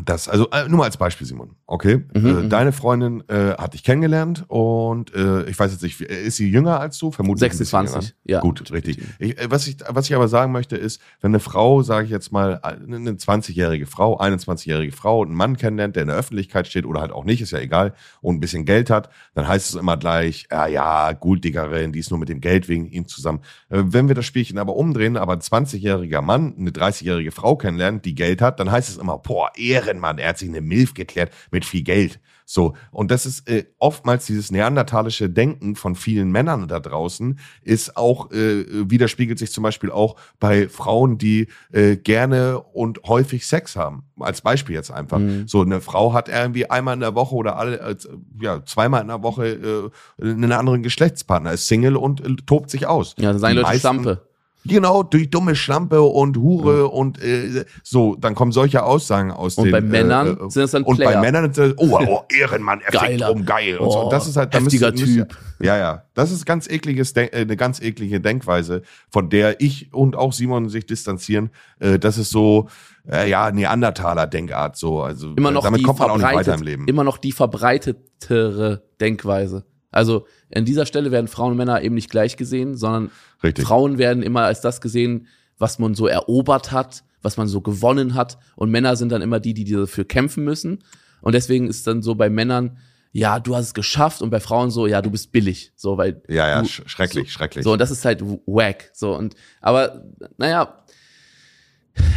[0.06, 1.56] das, also äh, nur mal als Beispiel, Simon.
[1.66, 2.50] Okay, Mhm, äh, mhm.
[2.50, 6.80] deine Freundin äh, hat dich kennengelernt und äh, ich weiß jetzt nicht, ist sie jünger
[6.80, 7.12] als du?
[7.12, 7.44] Vermutlich.
[7.44, 8.40] ein bisschen 26, ja.
[8.40, 9.00] Gut, richtig.
[9.20, 12.12] Ich, äh, was, ich, was ich aber sagen möchte, ist, wenn eine Frau, sage ich
[12.12, 16.86] jetzt mal, eine 20-jährige Frau, 21-jährige Frau einen Mann kennenlernt, der in der Öffentlichkeit steht
[16.86, 19.76] oder halt auch nicht, ist ja egal, und ein bisschen Geld hat, dann heißt es
[19.76, 23.40] immer gleich, ja, ja, Gulddiggerin, die ist nur mit dem Geld wegen ihm zusammen.
[23.70, 28.06] Äh, wenn wir das Spielchen aber umdrehen, aber ein 20-jähriger Mann eine 30-jährige Frau kennenlernt,
[28.06, 29.52] die Geld hat, dann heißt es immer, boah,
[29.88, 32.20] Ehrenmann, er hat sich eine Milf geklärt mit viel Geld.
[32.50, 37.98] So, und das ist äh, oftmals dieses neandertalische Denken von vielen Männern da draußen, ist
[37.98, 43.76] auch, äh, widerspiegelt sich zum Beispiel auch bei Frauen, die äh, gerne und häufig Sex
[43.76, 44.04] haben.
[44.18, 45.20] Als Beispiel jetzt einfach.
[45.20, 45.46] Mhm.
[45.46, 47.96] So, eine Frau hat irgendwie einmal in der Woche oder alle, äh,
[48.40, 52.88] ja, zweimal in der Woche äh, einen anderen Geschlechtspartner, ist Single und äh, tobt sich
[52.88, 53.14] aus.
[53.18, 54.28] Ja, dann sagen Die Leute Schlampe.
[54.68, 59.66] Genau, durch dumme Schlampe und Hure und äh, so, dann kommen solche Aussagen aus Und
[59.66, 61.14] den bei Männern äh, sind es dann und Player.
[61.14, 63.28] bei Männern ist das, oh, oh Ehrenmann, er fickt Geiler.
[63.30, 64.00] rum, geil und so.
[64.00, 65.38] Oh, Und das ist halt, da müsst müsst Typ.
[65.60, 70.16] Ja, ja, das ist ganz ekliges, äh, eine ganz eklige Denkweise, von der ich und
[70.16, 71.50] auch Simon sich distanzieren.
[71.80, 72.68] Äh, das ist so,
[73.10, 75.02] äh, ja, Neandertaler-Denkart so.
[75.02, 76.88] Also immer äh, noch damit kommt man auch nicht weiter im Leben.
[76.88, 79.66] immer noch die verbreitetere Denkweise.
[79.98, 83.12] Also an dieser Stelle werden Frauen und Männer eben nicht gleich gesehen, sondern
[83.44, 83.66] Richtig.
[83.66, 88.14] Frauen werden immer als das gesehen, was man so erobert hat, was man so gewonnen
[88.14, 88.38] hat.
[88.56, 90.84] Und Männer sind dann immer die, die dafür kämpfen müssen.
[91.22, 92.78] Und deswegen ist dann so bei Männern,
[93.12, 95.72] ja, du hast es geschafft und bei Frauen so, ja, du bist billig.
[95.76, 97.64] So, weil Ja, ja, du, sch schrecklich, schrecklich.
[97.64, 98.92] so, und das ist halt wack.
[98.94, 100.04] So, und aber,
[100.38, 100.84] naja,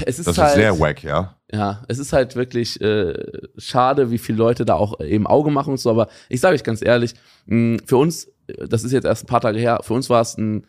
[0.04, 0.50] es ist das halt.
[0.50, 1.36] ist sehr wack, ja.
[1.52, 3.14] Ja, es ist halt wirklich äh,
[3.58, 6.62] schade, wie viele Leute da auch eben Auge machen und so, aber ich sage euch
[6.62, 7.14] ganz ehrlich,
[7.46, 10.20] mh, für uns, äh, das ist jetzt erst ein paar Tage her, für uns war
[10.20, 10.66] es ein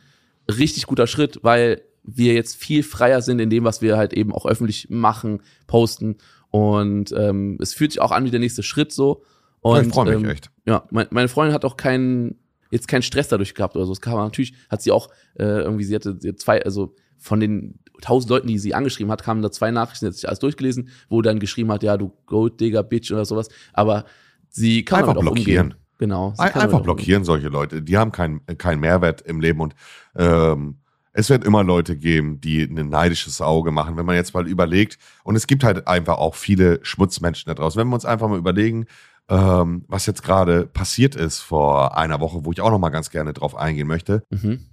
[0.49, 4.33] richtig guter Schritt, weil wir jetzt viel freier sind in dem, was wir halt eben
[4.33, 6.17] auch öffentlich machen, posten
[6.49, 9.23] und ähm, es fühlt sich auch an wie der nächste Schritt so.
[9.61, 10.51] Und, ich freue mich ähm, echt.
[10.65, 12.39] Ja, mein, meine Freundin hat auch keinen,
[12.71, 13.93] jetzt keinen Stress dadurch gehabt oder so.
[13.93, 17.39] Es kam natürlich, hat sie auch äh, irgendwie, sie hatte, sie hat zwei, also von
[17.39, 20.39] den tausend Leuten, die sie angeschrieben hat, kamen da zwei Nachrichten, sie hat sich alles
[20.39, 23.47] durchgelesen, wo dann geschrieben hat, ja, du Golddigger, Bitch oder sowas.
[23.73, 24.05] Aber
[24.49, 25.67] sie kann Einfach blockieren.
[25.67, 25.75] umgehen.
[25.99, 26.33] Genau.
[26.37, 27.81] Ein- kann Einfach blockieren solche Leute.
[27.81, 29.75] Die haben keinen keinen Mehrwert im Leben und
[30.15, 30.77] ähm,
[31.13, 33.97] es wird immer Leute geben, die ein neidisches Auge machen.
[33.97, 37.77] Wenn man jetzt mal überlegt, und es gibt halt einfach auch viele Schmutzmenschen da draußen.
[37.79, 38.85] Wenn wir uns einfach mal überlegen,
[39.29, 43.09] ähm, was jetzt gerade passiert ist vor einer Woche, wo ich auch noch mal ganz
[43.11, 44.23] gerne drauf eingehen möchte.
[44.29, 44.67] Mhm.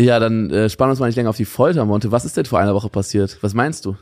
[0.00, 2.10] Ja, dann äh, spannen wir uns mal nicht länger auf die Folter, Monte.
[2.10, 3.38] Was ist denn vor einer Woche passiert?
[3.42, 3.96] Was meinst du?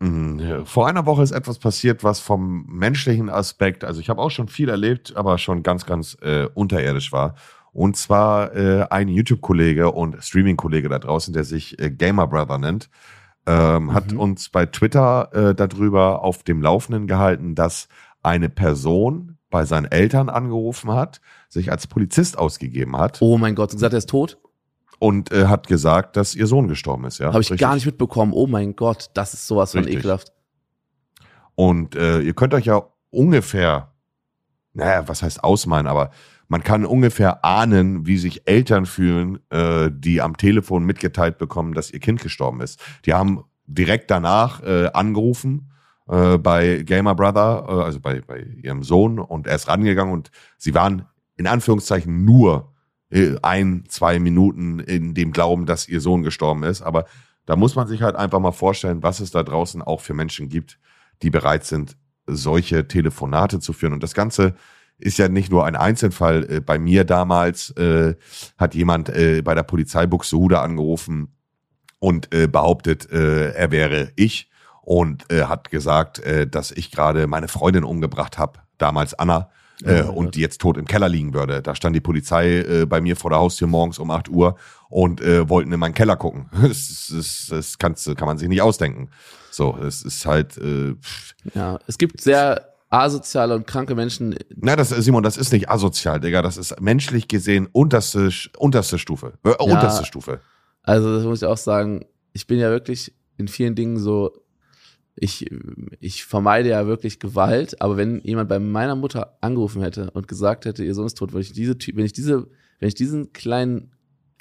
[0.00, 4.30] Mm, Vor einer Woche ist etwas passiert, was vom menschlichen Aspekt, also ich habe auch
[4.30, 7.34] schon viel erlebt, aber schon ganz, ganz äh, unterirdisch war.
[7.72, 12.88] Und zwar äh, ein YouTube-Kollege und Streaming-Kollege da draußen, der sich äh, Gamer Brother nennt,
[13.46, 14.20] ähm, hat Mhm.
[14.20, 17.88] uns bei Twitter äh, darüber auf dem Laufenden gehalten, dass
[18.22, 23.68] eine Person bei seinen Eltern angerufen hat, sich als Polizist ausgegeben hat Oh mein Gott,
[23.70, 24.38] hast gesagt, er ist tot?
[25.00, 27.18] Und äh, hat gesagt, dass ihr Sohn gestorben ist.
[27.18, 27.60] Ja, Habe ich Richtig.
[27.60, 28.32] gar nicht mitbekommen.
[28.32, 29.98] Oh mein Gott, das ist sowas von Richtig.
[29.98, 30.32] ekelhaft.
[31.56, 33.92] Und äh, ihr könnt euch ja ungefähr,
[34.74, 36.10] naja, was heißt ausmalen, aber
[36.48, 41.90] man kann ungefähr ahnen, wie sich Eltern fühlen, äh, die am Telefon mitgeteilt bekommen, dass
[41.90, 42.78] ihr Kind gestorben ist.
[43.06, 45.72] Die haben direkt danach äh, angerufen
[46.08, 50.30] äh, bei Gamer Brother, äh, also bei, bei ihrem Sohn, und er ist rangegangen und
[50.58, 52.74] sie waren in Anführungszeichen nur
[53.42, 56.82] ein, zwei Minuten in dem Glauben, dass ihr Sohn gestorben ist.
[56.82, 57.06] Aber
[57.46, 60.48] da muss man sich halt einfach mal vorstellen, was es da draußen auch für Menschen
[60.48, 60.78] gibt,
[61.22, 61.96] die bereit sind,
[62.26, 63.92] solche Telefonate zu führen.
[63.92, 64.54] Und das Ganze
[64.98, 66.46] ist ja nicht nur ein Einzelfall.
[66.48, 68.14] Äh, Bei mir damals äh,
[68.58, 71.34] hat jemand äh, bei der Polizei Buxtehude angerufen
[71.98, 74.50] und äh, behauptet, äh, er wäre ich
[74.82, 79.50] und äh, hat gesagt, äh, dass ich gerade meine Freundin umgebracht habe, damals Anna,
[79.84, 81.62] äh, Oh und die jetzt tot im Keller liegen würde.
[81.62, 84.56] Da stand die Polizei äh, bei mir vor der Haustür morgens um 8 Uhr
[84.88, 86.50] und äh, wollten in meinen Keller gucken.
[86.62, 89.10] Das, das, das kannst, kann man sich nicht ausdenken.
[89.50, 90.94] So, es ist halt, äh.
[91.54, 94.36] Ja, es gibt sehr asoziale und kranke Menschen.
[94.56, 96.42] na, das, Simon, das ist nicht asozial, Digga.
[96.42, 99.34] Das ist menschlich gesehen unterste, unterste Stufe.
[99.44, 100.40] Äh, unterste Stufe.
[100.82, 104.32] Also, das muss ich auch sagen, ich bin ja wirklich in vielen Dingen so,
[105.16, 105.50] ich,
[105.98, 110.64] ich vermeide ja wirklich Gewalt, aber wenn jemand bei meiner Mutter angerufen hätte und gesagt
[110.64, 113.92] hätte, ihr Sohn ist tot, wenn ich diese wenn ich diese, wenn ich diesen kleinen,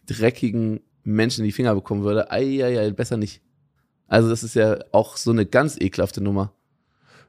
[0.05, 3.41] dreckigen Menschen in die Finger bekommen würde, ei, ei, ei, besser nicht.
[4.07, 6.53] Also, das ist ja auch so eine ganz ekelhafte Nummer.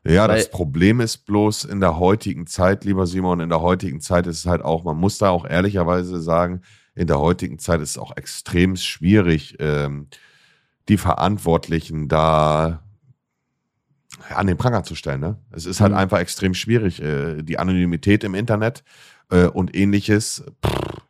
[0.05, 4.00] Ja, Weil- das Problem ist bloß in der heutigen Zeit, lieber Simon, in der heutigen
[4.00, 6.62] Zeit ist es halt auch, man muss da auch ehrlicherweise sagen,
[6.94, 10.09] in der heutigen Zeit ist es auch extrem schwierig, ähm,
[10.88, 12.83] die Verantwortlichen da
[14.34, 15.20] an den Pranger zu stellen.
[15.20, 15.36] Ne?
[15.50, 15.98] Es ist halt Mhm.
[15.98, 17.00] einfach extrem schwierig.
[17.02, 18.82] Äh, die Anonymität im Internet
[19.30, 21.00] äh, und ähnliches, pff,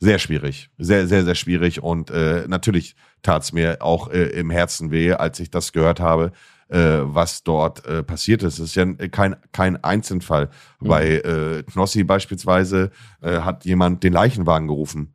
[0.00, 0.70] sehr schwierig.
[0.78, 1.82] Sehr, sehr, sehr schwierig.
[1.82, 6.00] Und äh, natürlich tat es mir auch äh, im Herzen weh, als ich das gehört
[6.00, 6.32] habe,
[6.68, 8.58] äh, was dort äh, passiert ist.
[8.58, 10.50] Es ist ja kein, kein Einzelfall.
[10.80, 10.88] Mhm.
[10.88, 12.90] Bei Knossi beispielsweise
[13.22, 15.14] hat jemand den Leichenwagen gerufen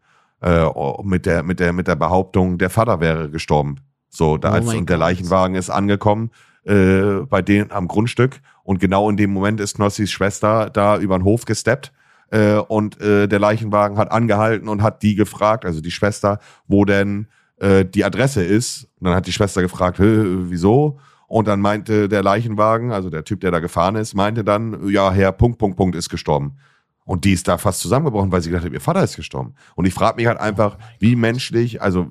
[1.03, 3.75] mit, der, mit, der, mit der Behauptung, der Vater wäre gestorben.
[4.09, 4.97] So, da Oh als, und der.
[4.97, 6.31] Leichenwagen ist angekommen
[6.65, 11.17] äh, bei denen am Grundstück und genau in dem Moment ist Knossis Schwester da über
[11.17, 11.91] den Hof gesteppt
[12.31, 16.85] äh, und äh, der Leichenwagen hat angehalten und hat die gefragt, also die Schwester, wo
[16.85, 18.87] denn äh, die Adresse ist.
[18.99, 20.99] Und dann hat die Schwester gefragt, "Hä, wieso?
[21.27, 25.11] Und dann meinte der Leichenwagen, also der Typ, der da gefahren ist, meinte dann, ja,
[25.11, 26.57] Herr Punkt, Punkt, Punkt ist gestorben.
[27.05, 29.55] Und die ist da fast zusammengebrochen, weil sie gedacht hat, ihr Vater ist gestorben.
[29.75, 32.07] Und ich frage mich halt einfach, wie menschlich, also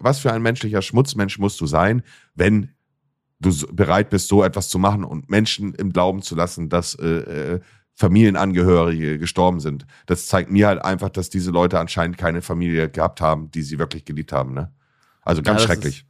[0.00, 2.02] was für ein menschlicher Schmutzmensch musst du sein,
[2.34, 2.70] wenn
[3.40, 7.06] du bereit bist, so etwas zu machen und Menschen im Glauben zu lassen, dass äh,
[7.54, 7.60] äh,
[7.94, 9.86] Familienangehörige gestorben sind.
[10.06, 13.78] Das zeigt mir halt einfach, dass diese Leute anscheinend keine Familie gehabt haben, die sie
[13.78, 14.54] wirklich geliebt haben.
[14.54, 14.72] Ne?
[15.22, 16.04] Also ganz Ja, das schrecklich.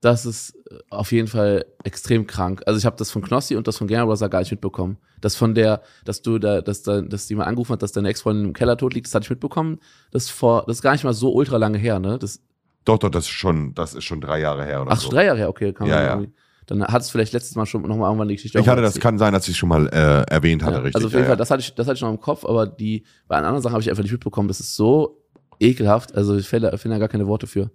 [0.00, 2.62] Das ist äh, auf jeden Fall extrem krank.
[2.66, 4.98] Also ich habe das von Knossi und das von Gamer Brother gar nicht mitbekommen.
[5.20, 8.46] Das von der, dass du da, dass da, dass jemand angerufen hat, dass deine Ex-Freundin
[8.46, 9.78] im Keller tot liegt, das hatte ich mitbekommen.
[10.10, 12.18] Das vor, das ist gar nicht mal so ultra lange her, ne?
[12.18, 12.40] Das,
[12.84, 15.08] Doch, doch, das ist schon, das ist schon drei Jahre her oder ach, so.
[15.10, 16.14] drei Jahre her, okay, kann man Ja, ja.
[16.14, 16.32] irgendwie-
[16.66, 18.58] Dann hat es vielleicht letztes Mal schon noch mal irgendwann die Geschichte.
[18.58, 19.02] Ich hatte, das erzählt.
[19.02, 20.94] kann sein, dass ich schon mal äh, erwähnt hatte, Ja, richtig.
[20.96, 22.66] Also auf jeden ja, Fall, das hatte ich, das hatte ich noch im Kopf, aber
[22.66, 24.48] die, bei anderen Sachen habe ich einfach nicht mitbekommen.
[24.48, 25.22] Das ist so
[25.60, 26.14] ekelhaft.
[26.14, 27.70] Also ich finde finde da gar keine Worte für.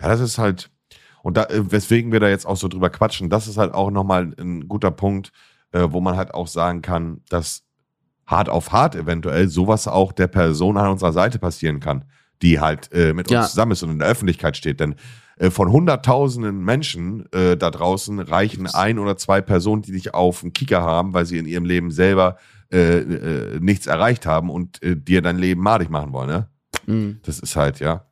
[0.00, 0.70] Ja, das ist halt,
[1.22, 3.90] und da, äh, weswegen wir da jetzt auch so drüber quatschen, das ist halt auch
[3.90, 5.30] nochmal ein guter Punkt,
[5.72, 7.62] äh, wo man halt auch sagen kann, dass
[8.26, 12.04] hart auf hart eventuell sowas auch der Person an unserer Seite passieren kann,
[12.42, 13.40] die halt äh, mit Ja.
[13.40, 14.80] uns zusammen ist und in der Öffentlichkeit steht.
[14.80, 14.94] Denn
[15.40, 20.40] äh, von hunderttausenden Menschen äh, da draußen reichen ein oder zwei Personen, die dich auf
[20.40, 22.36] dem Kicker haben, weil sie in ihrem Leben selber
[22.70, 26.28] äh, äh, nichts erreicht haben und äh, dir dein Leben madig machen wollen.
[26.28, 26.48] Ne?
[26.86, 27.20] Mhm.
[27.22, 28.04] Das ist halt, ja.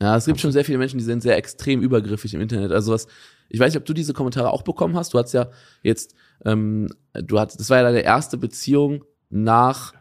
[0.00, 2.70] Ja, es gibt schon sehr viele Menschen, die sind sehr extrem übergriffig im Internet.
[2.72, 3.06] Also was,
[3.48, 5.14] ich weiß nicht, ob du diese Kommentare auch bekommen hast.
[5.14, 5.46] Du hast ja
[5.82, 9.94] jetzt, ähm, du hattest, das war ja deine erste Beziehung nach,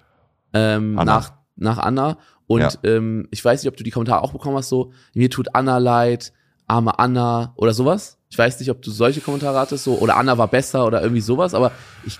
[0.53, 1.15] ähm, Anna.
[1.15, 2.17] nach, nach Anna.
[2.47, 2.71] Und Ja.
[2.83, 5.77] ähm, ich weiß nicht, ob du die Kommentare auch bekommen hast, so, mir tut Anna
[5.77, 6.33] leid,
[6.71, 8.17] arme Anna oder sowas.
[8.29, 11.21] Ich weiß nicht, ob du solche Kommentare hattest, so, oder Anna war besser oder irgendwie
[11.21, 12.17] sowas, aber ich,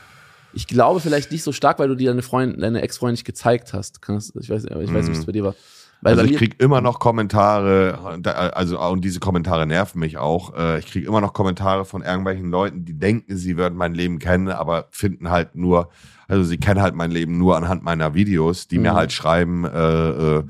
[0.54, 3.74] ich glaube vielleicht nicht so stark, weil du dir deine Freundin, deine Ex-Freundin nicht gezeigt
[3.74, 4.00] hast.
[4.04, 5.26] Ich weiß, ich weiß nicht, wie es Mhm.
[5.26, 5.56] bei dir war.
[6.04, 8.20] Weil also ich mir, krieg immer noch Kommentare,
[8.56, 10.54] also und diese Kommentare nerven mich auch.
[10.58, 14.18] Äh, Ich krieg immer noch Kommentare von irgendwelchen Leuten, die denken, sie würden mein Leben
[14.20, 15.90] kennen, aber finden halt nur,
[16.28, 18.96] also sie kennen halt mein Leben nur anhand meiner Videos, die mir Mhm.
[18.98, 20.10] halt schreiben, äh,
[20.40, 20.44] äh,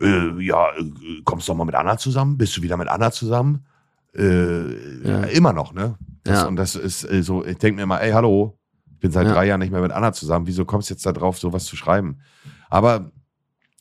[0.00, 0.84] äh, ja, äh,
[1.24, 2.36] kommst du doch mal mit Anna zusammen?
[2.36, 3.64] Bist du wieder mit Anna zusammen?
[4.16, 5.24] Äh, Ja.
[5.24, 5.96] Immer noch, ne?
[6.24, 6.46] Das, Ja.
[6.46, 8.58] Und das ist äh, so, ich denke mir immer, ey, hallo,
[8.92, 9.32] ich bin seit Ja.
[9.34, 11.76] drei Jahren nicht mehr mit Anna zusammen, wieso kommst du jetzt da drauf, sowas zu
[11.76, 12.18] schreiben?
[12.70, 13.10] Aber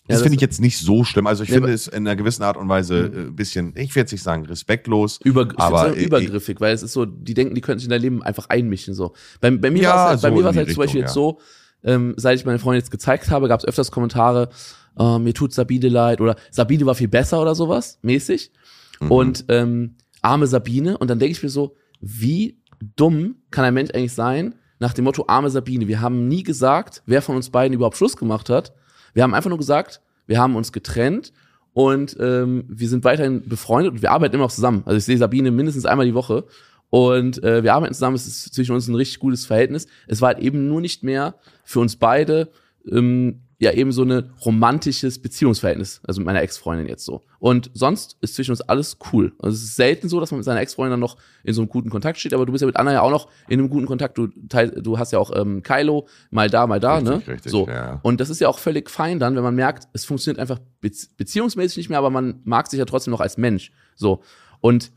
[0.08, 1.28] das, das- finde ich jetzt nicht so schlimm.
[1.28, 4.02] Also ich finde es in einer gewissen Art und Weise äh, ein bisschen, ich will
[4.02, 5.19] jetzt nicht sagen respektlos.
[5.23, 7.91] Über, ich Aber, äh, übergriffig, weil es ist so, die denken, die könnten sich in
[7.91, 8.93] dein Leben einfach einmischen.
[8.93, 9.13] So.
[9.39, 11.39] Bei, bei mir war es so bei mir halt zum Beispiel Richtung, jetzt so,
[11.86, 14.49] ähm, seit ich meine Freundin jetzt gezeigt habe, gab es öfters Kommentare,
[14.97, 18.51] äh, mir tut Sabine leid oder Sabine war viel besser oder sowas, mäßig.
[18.99, 19.12] Mhm.
[19.12, 20.97] Und ähm, arme Sabine.
[20.97, 22.58] Und dann denke ich mir so, wie
[22.95, 25.88] dumm kann ein Mensch eigentlich sein, nach dem Motto arme Sabine.
[25.88, 28.73] Wir haben nie gesagt, wer von uns beiden überhaupt Schluss gemacht hat.
[29.13, 31.32] Wir haben einfach nur gesagt, wir haben uns getrennt
[31.73, 34.84] und ähm, wir sind weiterhin befreundet und wir arbeiten immer noch zusammen.
[34.86, 36.45] Also ich sehe Sabine mindestens einmal die Woche
[36.89, 38.15] und äh, wir arbeiten zusammen.
[38.15, 39.88] Es ist zwischen uns ein richtig gutes Verhältnis.
[40.08, 42.49] Es war halt eben nur nicht mehr für uns beide
[42.89, 47.23] ähm, ja eben so eine romantisches Beziehungsverhältnis, also mit meiner Ex-Freundin jetzt so.
[47.39, 49.34] Und sonst ist zwischen uns alles cool.
[49.39, 51.69] Also es ist selten so, dass man mit seiner Ex-Freundin dann noch in so einem
[51.69, 53.86] guten Kontakt steht, aber du bist ja mit Anna ja auch noch in einem guten
[53.86, 54.17] Kontakt.
[54.17, 57.34] Du, teil, du hast ja auch ähm, Kylo, mal da, mal da, Richtig, ne?
[57.34, 57.67] richtig, so.
[57.67, 57.99] ja.
[58.04, 61.08] Und das ist ja auch völlig fein dann, wenn man merkt, es funktioniert einfach bezie
[61.17, 63.71] beziehungsmäßig nicht mehr, aber man mag sich ja trotzdem noch als Mensch.
[63.95, 64.21] So.
[64.62, 64.91] Und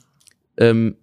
[0.57, 0.97] ähm,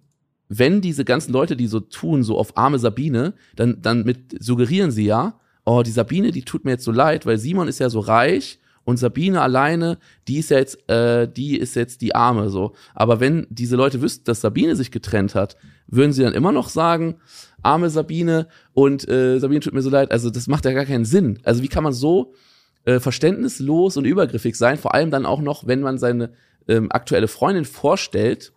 [0.48, 4.90] wenn diese ganzen Leute, die so tun, so auf arme Sabine, dann, dann mit suggerieren
[4.90, 7.90] sie ja, oh, die Sabine, die tut mir jetzt so leid, weil Simon ist ja
[7.90, 9.98] so reich und Sabine alleine,
[10.28, 12.74] die ist ja jetzt, äh, die ist jetzt die Arme so.
[12.94, 16.68] Aber wenn diese Leute wüssten, dass Sabine sich getrennt hat, würden sie dann immer noch
[16.68, 17.16] sagen,
[17.62, 20.12] arme Sabine und äh, Sabine tut mir so leid.
[20.12, 21.38] Also das macht ja gar keinen Sinn.
[21.44, 22.34] Also wie kann man so
[22.84, 26.32] äh, verständnislos und übergriffig sein, vor allem dann auch noch, wenn man seine
[26.68, 28.52] ähm, aktuelle Freundin vorstellt,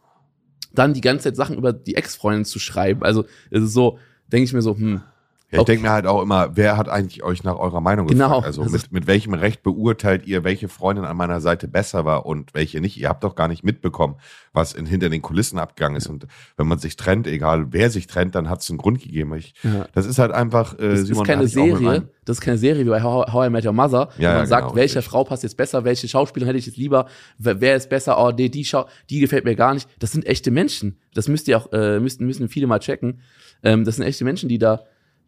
[0.74, 3.04] dann die ganze Zeit Sachen über die Ex-Freundin zu schreiben.
[3.04, 5.02] Also ist so, denke ich mir so, hm,
[5.50, 8.28] Ja, ich denke mir halt auch immer, wer hat eigentlich euch nach eurer Meinung Genau.
[8.28, 8.46] gefragt?
[8.48, 12.26] Also Das mit, mit welchem Recht beurteilt ihr, welche Freundin an meiner Seite besser war
[12.26, 12.98] und welche nicht?
[12.98, 14.16] Ihr habt doch gar nicht mitbekommen,
[14.52, 16.08] was in, hinter den Kulissen abgegangen ist.
[16.08, 19.34] Und wenn man sich trennt, egal wer sich trennt, dann hat es einen Grund gegeben.
[19.36, 19.88] Ich, Ja.
[19.94, 22.90] Das ist halt einfach, äh, Das Simon, ist keine Serie, das ist keine Serie wie
[22.90, 25.02] bei How, How I Met Your Mother, wo Ja, man ja, sagt, genau, welche.
[25.02, 27.06] Frau passt jetzt besser, welche Schauspielerin hätte ich jetzt lieber,
[27.38, 29.88] wer, wer ist besser, oh, nee, die Schau die gefällt mir gar nicht.
[30.00, 31.00] Das sind echte Menschen.
[31.14, 33.22] Das müsst ihr auch, äh, müssen, müssen viele mal checken.
[33.64, 34.82] Ähm, das sind echte Menschen, die da,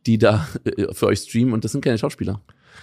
[0.05, 2.41] die da äh, für euch streamen und das sind keine Schauspieler.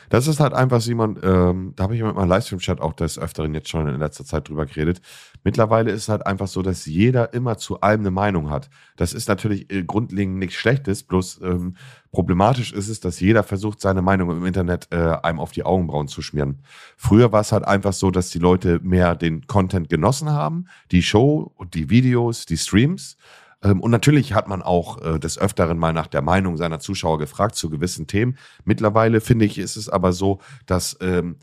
[0.09, 3.55] Das ist halt einfach, Simon, ähm, da habe ich mit meinem Livestream-Chat auch des Öfteren
[3.55, 5.01] jetzt schon in letzter Zeit drüber geredet.
[5.43, 8.71] Mittlerweile ist es halt einfach so, dass jeder immer zu allem eine Meinung hat.
[8.97, 11.77] Das ist natürlich äh, grundlegend nichts Schlechtes, bloß ähm,
[12.13, 16.09] problematisch ist es, dass jeder versucht, seine Meinung im Internet äh, einem auf die Augenbrauen
[16.09, 16.63] zu schmieren.
[16.97, 21.03] Früher war es halt einfach so, dass die Leute mehr den Content genossen haben, die
[21.03, 23.17] Show, die Videos, die Streams.
[23.63, 27.19] Ähm, Und natürlich hat man auch äh, des Öfteren mal nach der Meinung seiner Zuschauer
[27.19, 28.37] gefragt zu gewissen Themen.
[28.65, 31.37] Mittlerweile finde ich, ist es aber so, dass ähm,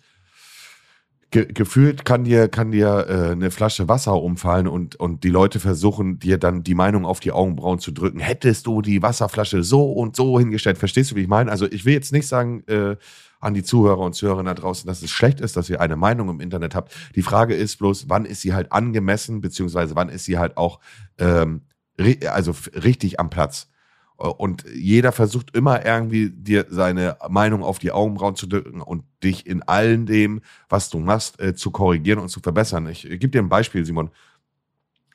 [1.32, 5.60] ge gefühlt kann dir, kann dir äh, eine Flasche Wasser umfallen und, und die Leute
[5.60, 8.19] versuchen, dir dann die Meinung auf die Augenbrauen zu drücken.
[8.19, 11.52] Hättest du die Wasserflasche so und so hingestellt, verstehst du, wie ich meine?
[11.52, 12.95] Also ich will jetzt nicht sagen, äh,
[13.39, 16.30] an die Zuhörer und Zuhörerinnen da draußen, dass es schlecht ist, dass ihr eine Meinung
[16.30, 16.95] im Internet habt.
[17.15, 20.80] Die Frage ist bloß, wann ist sie halt angemessen, beziehungsweise wann ist sie halt auch
[21.17, 21.63] ähm,
[21.98, 23.70] also richtig am Platz.
[24.16, 29.46] Und jeder versucht immer irgendwie dir seine Meinung auf die Augenbrauen zu drücken und dich
[29.46, 32.88] in allen dem, was du machst, äh, zu korrigieren und zu verbessern.
[32.88, 34.12] Ich, ich gebe dir ein Beispiel, Simon.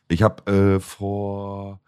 [0.09, 1.81] Ich habe äh, vor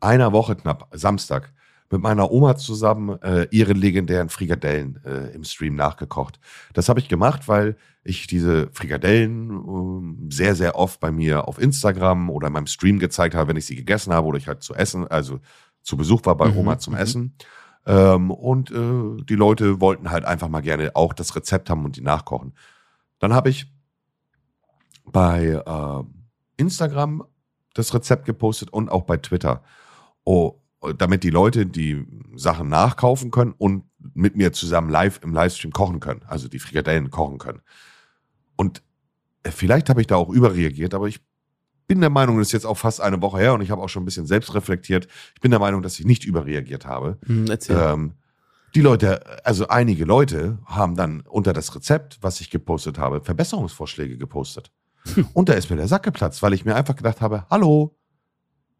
[0.00, 1.52] einer Woche knapp, Samstag,
[1.90, 6.40] mit meiner Oma zusammen äh, ihre legendären Frikadellen äh, im Stream nachgekocht.
[6.72, 11.58] Das habe ich gemacht, weil ich diese Frikadellen ähm, sehr, sehr oft bei mir auf
[11.60, 14.62] Instagram oder in meinem Stream gezeigt habe, wenn ich sie gegessen habe oder ich halt
[14.62, 15.40] zu essen, also
[15.82, 17.00] zu Besuch war bei Mhm, Oma zum mhm.
[17.00, 17.36] Essen.
[17.86, 21.96] Ähm, und äh, die Leute wollten halt einfach mal gerne auch das Rezept haben und
[21.96, 22.54] die nachkochen.
[23.18, 23.70] Dann habe ich
[25.04, 26.04] bei äh,
[26.56, 27.24] Instagram
[27.74, 29.62] das Rezept gepostet und auch bei Twitter.
[30.24, 30.60] Oh,
[30.92, 36.00] damit die Leute die Sachen nachkaufen können und mit mir zusammen live im Livestream kochen
[36.00, 37.60] können, also die Frikadellen kochen können.
[38.56, 38.82] Und
[39.42, 41.20] äh, vielleicht habe ich da auch überreagiert, aber ich
[41.86, 43.88] bin der Meinung, das ist jetzt auch fast eine Woche her und ich habe auch
[43.88, 45.06] schon ein bisschen selbst reflektiert.
[45.34, 47.18] Ich bin der Meinung, dass ich nicht überreagiert habe.
[47.26, 47.46] Hm.
[47.68, 48.14] Ähm,
[48.74, 54.18] die Leute, also einige Leute haben dann unter das Rezept, was ich gepostet habe, Verbesserungsvorschläge
[54.18, 54.72] gepostet.
[55.34, 57.96] Und da ist mir der Sack geplatzt, weil ich mir einfach gedacht habe, hallo,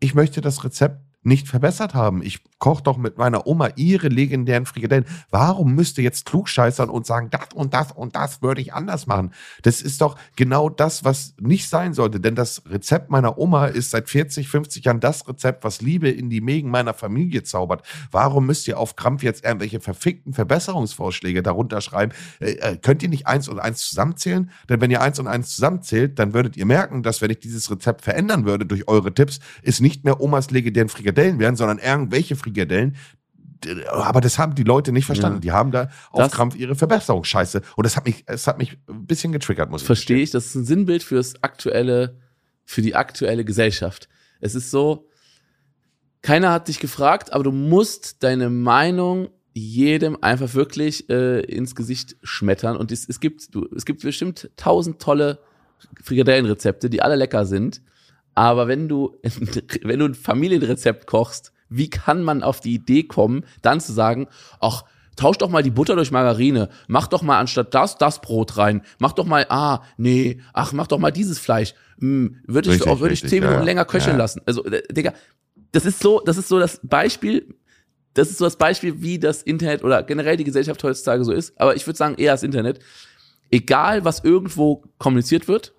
[0.00, 2.22] ich möchte das Rezept nicht verbessert haben.
[2.22, 5.06] Ich koche doch mit meiner Oma ihre legendären Frikadellen.
[5.30, 9.06] Warum müsst ihr jetzt klugscheißern und sagen, das und das und das würde ich anders
[9.06, 9.32] machen?
[9.62, 12.20] Das ist doch genau das, was nicht sein sollte.
[12.20, 16.30] Denn das Rezept meiner Oma ist seit 40, 50 Jahren das Rezept, was Liebe in
[16.30, 17.82] die Mägen meiner Familie zaubert.
[18.10, 22.12] Warum müsst ihr auf Krampf jetzt irgendwelche verfickten Verbesserungsvorschläge darunter schreiben?
[22.40, 24.50] Äh, äh, könnt ihr nicht eins und eins zusammenzählen?
[24.68, 27.70] Denn wenn ihr eins und eins zusammenzählt, dann würdet ihr merken, dass wenn ich dieses
[27.70, 32.36] Rezept verändern würde durch eure Tipps, es nicht mehr Omas legendären Frikadellen wären, sondern irgendwelche
[32.36, 32.96] Frikadellen.
[33.90, 35.36] Aber das haben die Leute nicht verstanden.
[35.36, 35.40] Ja.
[35.40, 37.62] Die haben da auf Das- Krampf ihre Verbesserungsscheiße.
[37.76, 40.24] Und das hat mich, es hat mich ein bisschen getriggert, muss ich Verstehe gestehen.
[40.24, 42.18] ich, das ist ein Sinnbild fürs aktuelle,
[42.64, 44.08] für die aktuelle Gesellschaft.
[44.40, 45.08] Es ist so,
[46.20, 52.16] keiner hat dich gefragt, aber du musst deine Meinung jedem einfach wirklich äh, ins Gesicht
[52.22, 52.76] schmettern.
[52.76, 55.38] Und es, es gibt, du, es gibt bestimmt tausend tolle
[56.02, 57.80] Frikadellenrezepte, die alle lecker sind.
[58.34, 59.16] Aber wenn du,
[59.82, 64.28] wenn du ein Familienrezept kochst, wie kann man auf die Idee kommen, dann zu sagen,
[64.60, 64.84] ach,
[65.16, 68.82] tausch doch mal die Butter durch Margarine, mach doch mal anstatt das, das Brot rein,
[68.98, 73.00] mach doch mal, ah, nee, ach, mach doch mal dieses Fleisch, hm, würde ich, auch,
[73.00, 74.18] würde ich zehn Minuten ja, länger köcheln ja.
[74.18, 74.42] lassen.
[74.46, 75.14] Also, äh, Digga,
[75.72, 77.54] das ist so, das ist so das Beispiel,
[78.14, 81.58] das ist so das Beispiel, wie das Internet oder generell die Gesellschaft heutzutage so ist.
[81.60, 82.78] Aber ich würde sagen, eher das Internet.
[83.50, 85.74] Egal, was irgendwo kommuniziert wird,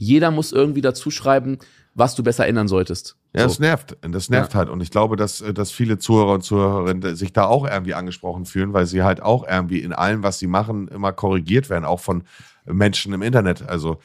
[0.00, 1.58] jeder muss irgendwie dazu schreiben,
[1.94, 3.16] was du besser ändern solltest.
[3.34, 3.48] Ja, So.
[3.48, 3.96] das nervt.
[4.00, 4.70] Das nervt halt.
[4.70, 8.46] Und ich glaube, dass, äh, dass viele Zuhörer und Zuhörerinnen sich da auch irgendwie angesprochen
[8.46, 12.00] fühlen, weil sie halt auch irgendwie in allem, was sie machen, immer korrigiert werden, auch
[12.00, 12.22] von
[12.64, 13.68] Menschen im Internet.
[13.68, 13.98] Also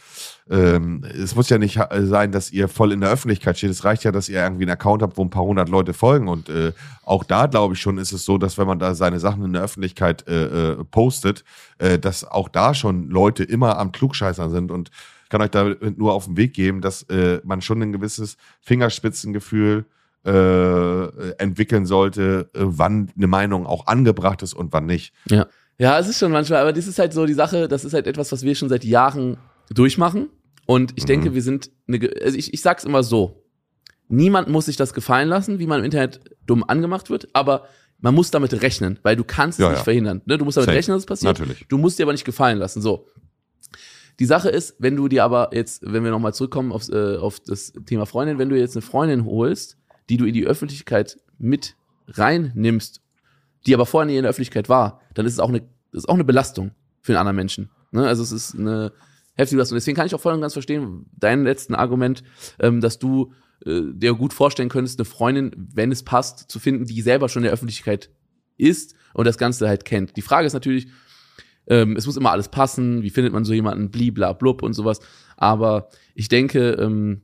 [0.49, 3.69] ähm, es muss ja nicht ha- sein, dass ihr voll in der Öffentlichkeit steht.
[3.69, 6.27] Es reicht ja, dass ihr irgendwie einen Account habt, wo ein paar hundert Leute folgen.
[6.27, 6.71] Und äh,
[7.03, 9.53] auch da glaube ich schon, ist es so, dass wenn man da seine Sachen in
[9.53, 11.43] der Öffentlichkeit äh, äh, postet,
[11.77, 14.71] äh, dass auch da schon Leute immer am Klugscheißern sind.
[14.71, 14.89] Und
[15.25, 18.37] ich kann euch da nur auf den Weg geben, dass äh, man schon ein gewisses
[18.61, 19.85] Fingerspitzengefühl
[20.25, 25.13] äh, entwickeln sollte, äh, wann eine Meinung auch angebracht ist und wann nicht.
[25.29, 25.47] Ja.
[25.77, 28.07] Ja, es ist schon manchmal, aber das ist halt so die Sache, das ist halt
[28.07, 29.35] etwas, was wir schon seit Jahren
[29.69, 30.29] durchmachen.
[30.65, 31.07] Und ich Mhm.
[31.07, 33.43] denke, wir sind eine, also ich, ich sag's immer so.
[34.07, 37.65] Niemand muss sich das gefallen lassen, wie man im Internet dumm angemacht wird, aber
[37.99, 39.83] man muss damit rechnen, weil du kannst es Ja, nicht ja.
[39.83, 40.21] verhindern.
[40.25, 40.37] Ne?
[40.37, 40.77] Du musst damit Safe.
[40.77, 41.37] rechnen, dass es passiert.
[41.39, 41.65] Natürlich.
[41.67, 42.81] Du musst dir aber nicht gefallen lassen.
[42.81, 43.07] So.
[44.19, 47.39] Die Sache ist, wenn du dir aber jetzt, wenn wir nochmal zurückkommen aufs, äh, auf
[47.39, 49.77] das Thema Freundin, wenn du jetzt eine Freundin holst,
[50.09, 51.75] die du in die Öffentlichkeit mit
[52.07, 53.01] reinnimmst,
[53.65, 55.61] die aber vorher nie in der Öffentlichkeit war, dann ist es auch eine,
[55.91, 57.69] ist auch eine Belastung für einen anderen Menschen.
[57.91, 58.07] Ne?
[58.07, 58.93] Also es ist eine
[59.33, 59.75] heftige Belastung.
[59.75, 62.23] Deswegen kann ich auch voll und ganz verstehen, dein letzten Argument,
[62.59, 63.33] ähm, dass du
[63.65, 67.41] äh, dir gut vorstellen könntest, eine Freundin, wenn es passt, zu finden, die selber schon
[67.41, 68.09] in der Öffentlichkeit
[68.57, 70.15] ist und das Ganze halt kennt.
[70.15, 70.87] Die Frage ist natürlich,
[71.67, 74.99] ähm, es muss immer alles passen, wie findet man so jemanden, blibla blub und sowas.
[75.37, 77.21] Aber ich denke, ähm,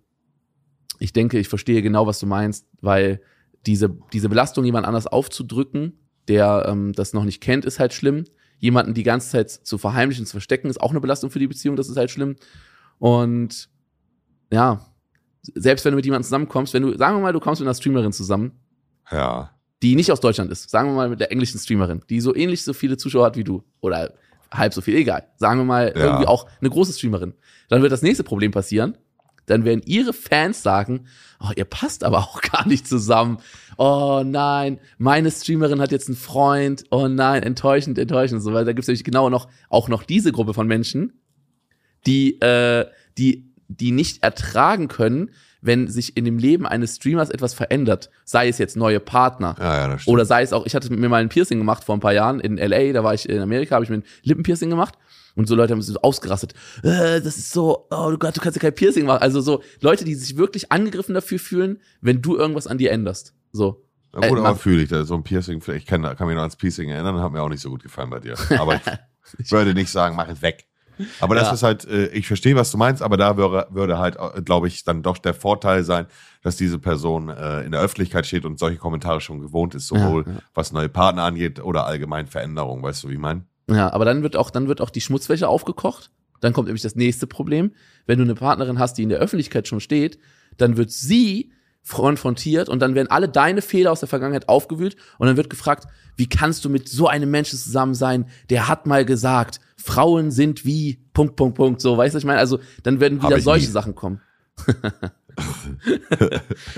[0.99, 3.21] ich denke, ich verstehe genau, was du meinst, weil
[3.65, 5.93] diese, diese Belastung, jemand anders aufzudrücken,
[6.27, 8.25] der ähm, das noch nicht kennt, ist halt schlimm.
[8.59, 11.75] Jemanden die ganze Zeit zu verheimlichen, zu verstecken, ist auch eine Belastung für die Beziehung,
[11.75, 12.35] das ist halt schlimm.
[12.99, 13.69] Und
[14.51, 14.85] ja,
[15.55, 17.73] selbst wenn du mit jemandem zusammenkommst, wenn du, sagen wir mal, du kommst mit einer
[17.73, 18.51] Streamerin zusammen,
[19.11, 19.51] Ja.
[19.81, 22.63] die nicht aus Deutschland ist, sagen wir mal mit der englischen Streamerin, die so ähnlich
[22.63, 24.13] so viele Zuschauer hat wie du oder
[24.51, 26.03] halb so viel, egal, sagen wir mal Ja.
[26.05, 27.33] irgendwie auch eine große Streamerin,
[27.69, 28.97] dann wird das nächste Problem passieren,
[29.47, 31.07] dann werden ihre Fans sagen,
[31.39, 33.39] oh, ihr passt aber auch gar nicht zusammen.
[33.77, 36.83] Oh nein, meine Streamerin hat jetzt einen Freund.
[36.91, 38.65] Oh nein, enttäuschend, enttäuschend und so weiter.
[38.65, 41.13] Da gibt es nämlich genau noch auch noch diese Gruppe von Menschen,
[42.05, 42.85] die äh,
[43.17, 45.31] die die nicht ertragen können,
[45.61, 49.75] wenn sich in dem Leben eines Streamers etwas verändert, sei es jetzt neue Partner, Ja,
[49.77, 50.13] ja, das stimmt.
[50.15, 52.39] oder sei es auch, ich hatte mir mal ein Piercing gemacht vor ein paar Jahren
[52.39, 54.95] in LA, da war ich in Amerika, habe ich mir ein Lippenpiercing gemacht
[55.35, 56.53] und so Leute haben so ausgerastet.
[56.83, 59.21] Äh, das ist so, oh Gott, du kannst ja kein Piercing machen.
[59.21, 63.33] Also so Leute, die sich wirklich angegriffen dafür fühlen, wenn du irgendwas an dir änderst.
[63.51, 63.85] So.
[64.13, 66.41] Ja, gut, Äh, aber fühle ich da so ein Piercing, ich kann, kann mich noch
[66.41, 68.35] ans Piercing erinnern, hat mir auch nicht so gut gefallen bei dir.
[68.59, 68.81] Aber
[69.37, 70.65] ich würde nicht sagen, mach es weg.
[71.19, 71.53] Aber das Ja.
[71.53, 74.83] ist halt, äh, ich verstehe, was du meinst, aber da würde, würde halt, glaube ich,
[74.83, 76.07] dann doch der Vorteil sein,
[76.43, 80.23] dass diese Person äh, in der Öffentlichkeit steht und solche Kommentare schon gewohnt ist, sowohl
[80.25, 80.39] Ja, ja.
[80.53, 83.45] was neue Partner angeht oder allgemein Veränderungen, weißt du, wie ich meine?
[83.69, 86.11] Ja, aber dann wird auch, dann wird auch die Schmutzwäsche aufgekocht.
[86.41, 87.71] Dann kommt nämlich das nächste Problem.
[88.07, 90.17] Wenn du eine Partnerin hast, die in der Öffentlichkeit schon steht,
[90.57, 91.51] dann wird sie
[91.89, 95.87] konfrontiert und dann werden alle deine Fehler aus der Vergangenheit aufgewühlt und dann wird gefragt,
[96.15, 100.63] wie kannst du mit so einem Menschen zusammen sein, der hat mal gesagt, Frauen sind
[100.65, 102.39] wie Punkt, Punkt, Punkt, so, weißt du, ich meine?
[102.39, 103.71] Also, dann werden wieder solche nie.
[103.71, 104.21] Sachen kommen.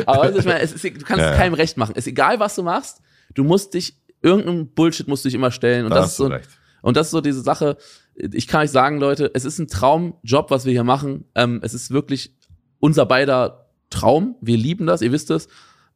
[0.05, 1.93] Aber weißt du, ich meine, ist, du kannst Ja, keinem recht machen.
[1.95, 3.01] Es ist egal, was du machst,
[3.33, 6.27] du musst dich, irgendein Bullshit musst du dich immer stellen und Da das ist so,
[6.27, 6.49] recht.
[6.81, 7.77] und das ist so diese Sache.
[8.15, 11.25] Ich kann euch sagen, Leute, es ist ein Traumjob, was wir hier machen.
[11.35, 12.35] Ähm, es ist wirklich
[12.79, 13.62] unser beider
[13.93, 14.35] Traum.
[14.41, 15.47] Wir lieben das, ihr wisst es.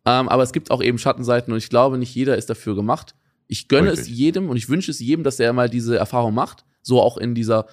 [0.06, 3.16] Ähm, aber es gibt auch eben Schattenseiten und ich glaube, nicht jeder ist dafür gemacht.
[3.48, 4.18] Ich gönne es Richtig.
[4.18, 6.66] jedem und ich wünsche es jedem, dass er mal diese Erfahrung macht.
[6.82, 7.68] So auch in dieser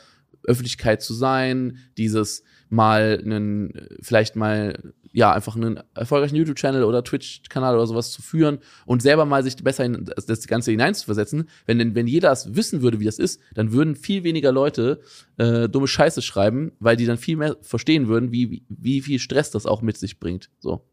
[0.44, 7.74] Öffentlichkeit zu sein, dieses mal einen, vielleicht mal, ja, einfach einen erfolgreichen YouTube-Channel oder Twitch-Kanal
[7.76, 11.48] oder sowas zu führen und selber mal sich besser in das, das Ganze hineinzuversetzen.
[11.66, 15.00] Wenn, denn- wenn jeder das wissen würde, wie das ist, dann würden viel weniger Leute
[15.36, 19.18] äh, dumme Scheiße schreiben, weil die dann viel mehr verstehen würden, wie, wie, wie viel
[19.20, 20.50] Stress das auch mit sich bringt.
[20.58, 20.84] So.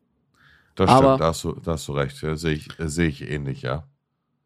[0.75, 2.21] Das Aber- stimmt, da hast du, da hast du recht.
[2.21, 3.87] Ja, Sehe ich, sehe ich ähnlich, ja.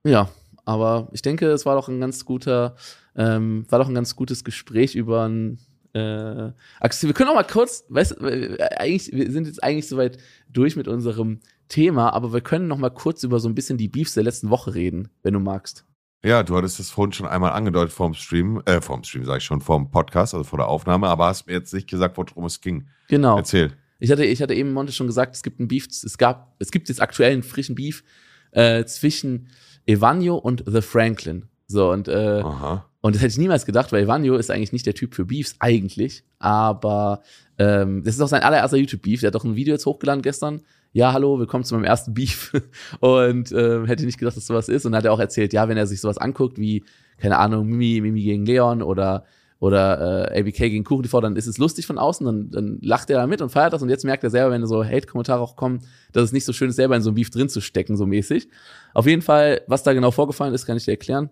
[0.05, 0.29] Ja,
[0.63, 2.75] aber ich denke, es war doch ein ganz guter,
[3.15, 5.59] ähm, war doch ein ganz gutes Gespräch über ein
[5.95, 10.17] äh, wir können auch mal kurz, weißt du, äh, eigentlich, wir sind jetzt eigentlich soweit
[10.49, 11.39] durch mit unserem
[11.69, 14.49] Thema, aber wir können noch mal kurz über so ein bisschen die Beefs der letzten
[14.49, 15.85] Woche reden, wenn du magst.
[16.23, 19.43] Ja, du hattest das vorhin schon einmal angedeutet vorm Stream, äh, vorm Stream sage ich
[19.45, 22.59] schon, vorm Podcast, also vor der Aufnahme, aber hast mir jetzt nicht gesagt, worum es
[22.59, 22.87] ging.
[23.07, 23.37] Genau.
[23.37, 23.71] Erzähl.
[23.99, 26.71] Ich hatte, ich hatte eben Monte schon gesagt, es gibt einen Beef, es gab, es
[26.71, 28.03] gibt jetzt aktuell einen frischen Beef
[28.51, 29.47] äh, zwischen
[29.85, 31.47] Evanio und The Franklin.
[31.67, 32.85] So, und äh, Aha.
[33.05, 35.57] Und das hätte ich niemals gedacht, weil Evanio ist eigentlich nicht der Typ für Beefs,
[35.59, 36.23] eigentlich.
[36.39, 37.21] Aber
[37.59, 39.19] ähm, das ist auch sein allererster YouTube-Beef.
[39.19, 40.61] Der hat doch ein Video jetzt hochgeladen gestern.
[40.91, 42.51] Ja, hallo, willkommen zu meinem ersten Beef.
[43.01, 44.87] Und ähm, hätte nicht gedacht, dass sowas ist.
[44.87, 46.83] Und dann hat er auch erzählt, ja, wenn er sich sowas anguckt, wie,
[47.19, 49.25] keine Ahnung, Mimi, Mimi gegen Leon oder
[49.59, 53.11] oder äh, ABK gegen Kuchen TV, dann ist es lustig von außen, dann, dann lacht
[53.11, 55.55] er da mit und feiert das und jetzt merkt er selber, wenn so Hate-Kommentare auch
[55.55, 55.79] kommen,
[56.11, 58.07] dass es nicht so schön ist, selber in so einem Beef drin zu stecken, so
[58.07, 58.49] mäßig.
[58.95, 61.29] Auf jeden Fall, was da genau vorgefallen ist, kann ich dir erklären.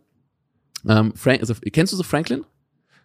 [0.88, 2.46] Ähm, Frank, also, kennst du so Franklin?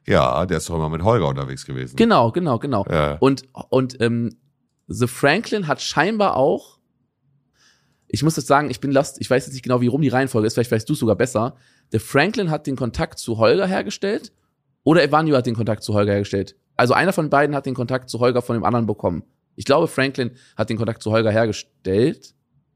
[0.07, 1.97] Ja, der ist doch immer mit Holger unterwegs gewesen.
[1.97, 2.87] Genau, genau, genau.
[2.91, 3.18] Ja.
[3.20, 4.37] Und, und ähm,
[4.87, 6.79] The Franklin hat scheinbar auch,
[8.09, 10.09] ich muss jetzt sagen, ich bin lost, ich weiß jetzt nicht genau, wie rum die
[10.09, 11.57] Reihenfolge ist, vielleicht weißt du es sogar besser.
[11.93, 14.33] The Franklin hat den Kontakt zu Holger hergestellt
[14.83, 16.57] oder Evanio hat den Kontakt zu Holger hergestellt.
[16.76, 19.24] Also einer von beiden hat den Kontakt zu Holger von dem anderen bekommen.
[19.57, 22.35] Ich glaube, Franklin hat den Kontakt zu Holger hergestellt.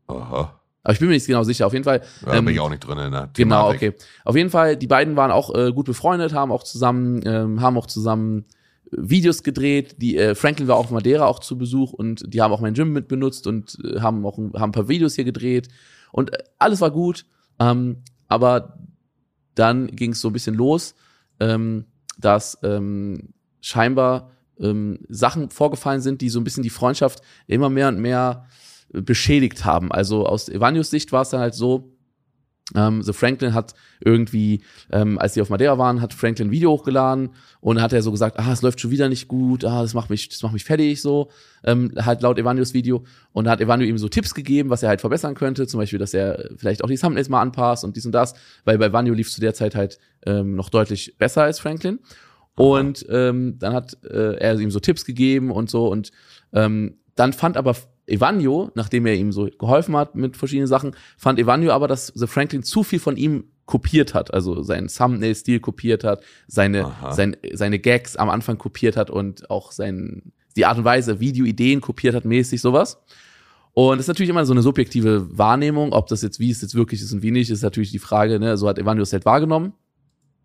[0.09, 0.61] Aha.
[0.83, 1.67] Aber ich bin mir nicht genau sicher.
[1.67, 2.03] Auf jeden Fall.
[2.25, 3.95] Da ähm, bin ich auch nicht drin in der Genau, Thematik.
[3.95, 4.05] okay.
[4.25, 7.77] Auf jeden Fall, die beiden waren auch äh, gut befreundet, haben auch zusammen, ähm, haben
[7.79, 8.47] auch zusammen
[8.91, 9.97] äh, Videos gedreht.
[9.99, 12.93] Die äh, Franklin war auf Madeira auch zu Besuch und die haben auch mein Gym
[12.93, 15.69] mit benutzt und äh, haben auch ein, haben ein paar Videos hier gedreht
[16.11, 17.27] und äh, alles war gut.
[17.61, 18.79] Ähm, aber
[19.55, 20.95] dann ging es so ein bisschen los,
[21.39, 21.85] ähm,
[22.19, 27.89] dass ähm, scheinbar ähm, Sachen vorgefallen sind, die so ein bisschen die Freundschaft immer mehr
[27.89, 28.47] und mehr
[28.93, 29.91] beschädigt haben.
[29.91, 31.93] Also aus Evanios Sicht war es dann halt so,
[32.75, 36.71] ähm, The Franklin hat irgendwie, ähm, als sie auf Madeira waren, hat Franklin ein Video
[36.71, 37.31] hochgeladen
[37.61, 40.11] und hat er so gesagt, ah, es läuft schon wieder nicht gut, ah, das macht
[40.11, 41.31] mich, das macht mich fertig so,
[41.65, 43.05] ähm, halt laut Evanios Video.
[43.33, 46.15] Und hat Evanio ihm so Tipps gegeben, was er halt verbessern könnte, zum Beispiel, dass
[46.15, 48.35] er vielleicht auch die Thumbnails mal anpasst und dies und das,
[48.65, 51.99] weil bei Evanio lief es zu der Zeit halt ähm, noch deutlich besser als Franklin.
[52.55, 56.13] Und ähm, dann hat äh, er ihm so Tipps gegeben und so und
[56.53, 57.75] ähm, dann fand aber
[58.07, 62.27] Evanio, nachdem er ihm so geholfen hat mit verschiedenen Sachen, fand Evanio aber, dass The
[62.27, 67.13] Franklin zu viel von ihm kopiert hat, also seinen Thumbnail-Stil kopiert hat, seine, Aha.
[67.13, 71.81] sein, seine Gags am Anfang kopiert hat und auch sein, die Art und Weise, Videoideen
[71.81, 73.01] kopiert hat, mäßig sowas.
[73.73, 76.75] Und das ist natürlich immer so eine subjektive Wahrnehmung, ob das jetzt, wie es jetzt
[76.75, 79.25] wirklich ist und wie nicht, ist natürlich die Frage, ne, so hat Evanio es halt
[79.25, 79.73] wahrgenommen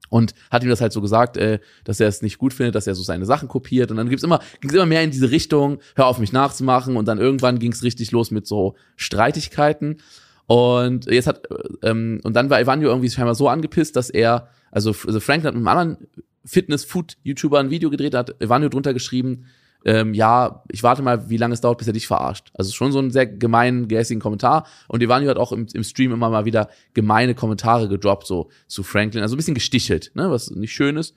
[0.10, 2.88] und hat ihm das halt so gesagt, äh, dass er es nicht gut findet, dass
[2.88, 3.92] er so seine Sachen kopiert.
[3.92, 6.98] Und dann gibt's immer ging's immer mehr in diese Richtung, hör auf mich nachzumachen.
[6.98, 9.98] Und dann irgendwann ging's richtig los mit so Streitigkeiten.
[10.46, 11.42] Und jetzt hat
[11.84, 15.56] ähm, und dann war Evanio irgendwie scheinbar so angepisst, dass er also, also Franklin hat
[15.56, 16.08] mit einem anderen
[16.46, 19.46] Fitness-Food-YouTuber ein Video gedreht, hat Evanio drunter geschrieben,
[19.88, 22.52] ähm, ja, ich warte mal, wie lange es dauert, bis er dich verarscht.
[22.54, 24.68] Also schon so ein sehr gemeinen, gehässigen Kommentar.
[24.90, 28.84] Und Evanio hat auch im, im Stream immer mal wieder gemeine Kommentare gedroppt, so zu
[28.84, 29.24] Franklin.
[29.24, 31.16] Also ein bisschen gestichelt, ne, was nicht schön ist.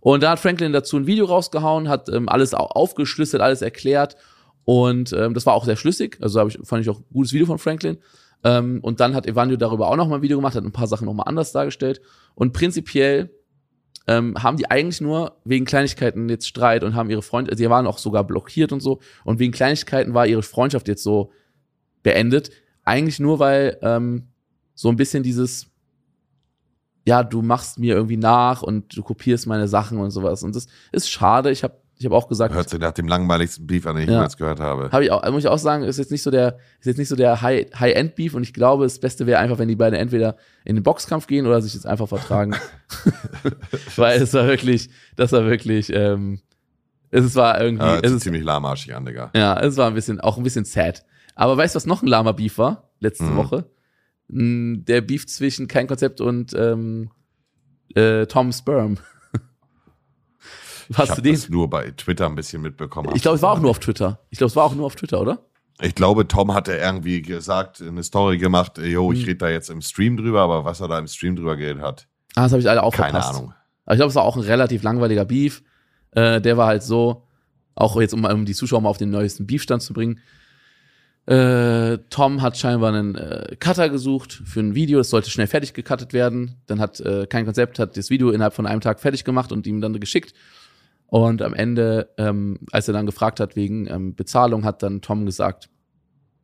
[0.00, 4.16] Und da hat Franklin dazu ein Video rausgehauen, hat ähm, alles au- aufgeschlüsselt, alles erklärt.
[4.64, 6.18] Und ähm, das war auch sehr schlüssig.
[6.20, 7.98] Also hab ich, fand ich auch ein gutes Video von Franklin.
[8.42, 10.88] Ähm, und dann hat Evanio darüber auch noch mal ein Video gemacht, hat ein paar
[10.88, 12.00] Sachen noch mal anders dargestellt.
[12.34, 13.30] Und prinzipiell
[14.06, 17.86] ähm, haben die eigentlich nur wegen Kleinigkeiten jetzt Streit und haben ihre Freunde, sie waren
[17.86, 19.00] auch sogar blockiert und so.
[19.24, 21.32] Und wegen Kleinigkeiten war ihre Freundschaft jetzt so
[22.02, 22.50] beendet.
[22.84, 24.28] Eigentlich nur, weil ähm,
[24.74, 25.66] so ein bisschen dieses,
[27.06, 30.42] ja, du machst mir irgendwie nach und du kopierst meine Sachen und sowas.
[30.42, 31.50] Und das ist schade.
[31.50, 34.08] Ich habe ich hab auch gesagt, Hört sich nach dem langweiligsten Beef an, den ich
[34.08, 34.14] Ja.
[34.16, 34.90] jemals gehört habe.
[34.90, 37.08] habe ich auch, muss ich auch sagen, ist jetzt nicht so der, ist jetzt nicht
[37.08, 39.98] so der High, High-End Beef und ich glaube, das Beste wäre einfach, wenn die beiden
[39.98, 42.54] entweder in den Boxkampf gehen oder sich jetzt einfach vertragen.
[43.96, 46.40] Weil es war wirklich, das war wirklich, ähm,
[47.10, 49.30] es war irgendwie, Ja, es hört sich ist, ziemlich lahmarschig an, Digga.
[49.34, 51.04] ja, es war ein bisschen, auch ein bisschen sad.
[51.34, 52.90] Aber weißt du, was noch ein Lama Beef war?
[53.00, 53.36] Letzte Mhm.
[53.36, 53.64] Woche?
[54.28, 57.10] Der Beef zwischen Kein Konzept und ähm,
[57.94, 58.96] äh, Tom Sperm.
[60.88, 61.34] Ich Hast du habe den?
[61.34, 63.10] das nur bei Twitter ein bisschen mitbekommen.
[63.14, 64.20] Ich glaube, es war auch nur auf Twitter.
[64.30, 65.38] Ich glaube, es war auch nur auf Twitter, oder?
[65.80, 69.16] Ich glaube, Tom hatte irgendwie gesagt, eine Story gemacht, yo, Hm.
[69.16, 71.82] ich rede da jetzt im Stream drüber, aber was er da im Stream drüber geredet
[71.82, 73.34] hat, Ah, das habe ich alle auch keine verpasst.
[73.36, 73.54] Ahnung.
[73.84, 75.62] Aber ich glaube, es war auch ein relativ langweiliger Beef.
[76.12, 77.26] Äh, der war halt so,
[77.74, 80.20] auch jetzt, um, um die Zuschauer mal auf den neuesten Beefstand zu bringen.
[81.26, 85.72] Äh, Tom hat scheinbar einen äh, Cutter gesucht für ein Video, das sollte schnell fertig
[85.72, 86.56] gecuttet werden.
[86.66, 89.66] Dann hat äh, kein Konzept, hat das Video innerhalb von einem Tag fertig gemacht und
[89.66, 90.34] ihm dann geschickt.
[91.12, 95.26] Und am Ende, ähm, als er dann gefragt hat wegen ähm, Bezahlung, hat dann Tom
[95.26, 95.68] gesagt,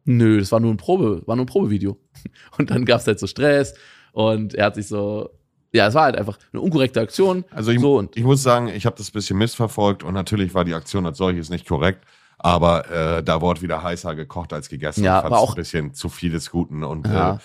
[0.05, 1.97] nö, das war nur ein Probe, war nur ein Probevideo.
[2.59, 3.73] Und dann gab's halt so Stress
[4.13, 5.31] und er hat sich so,
[5.73, 7.47] ja, es war halt einfach eine unkorrekte Aktion.
[7.51, 10.53] Also ich, so und ich muss sagen, ich habe das ein bisschen missverfolgt und natürlich
[10.53, 12.05] war die Aktion als solches nicht korrekt,
[12.37, 15.03] aber äh, da wurde wieder heißer gekocht als gegessen.
[15.03, 17.39] Ja, war auch- ein bisschen zu viel des Guten und Ja.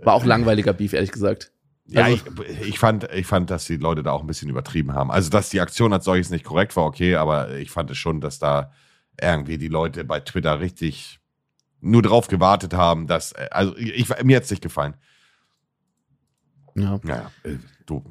[0.00, 1.52] äh, war auch langweiliger Beef, ehrlich gesagt.
[1.90, 2.16] Ja, Also-
[2.48, 5.10] ich, ich, fand, ich fand, dass die Leute da auch ein bisschen übertrieben haben.
[5.10, 8.20] Also, dass die Aktion als solches nicht korrekt war, okay, aber ich fand es schon,
[8.20, 8.72] dass da
[9.20, 11.18] irgendwie die Leute bei Twitter richtig
[11.80, 14.94] nur drauf gewartet haben, dass, also ich, mir hat's nicht gefallen.
[16.74, 17.00] Ja.
[17.02, 18.04] Naja, äh, du,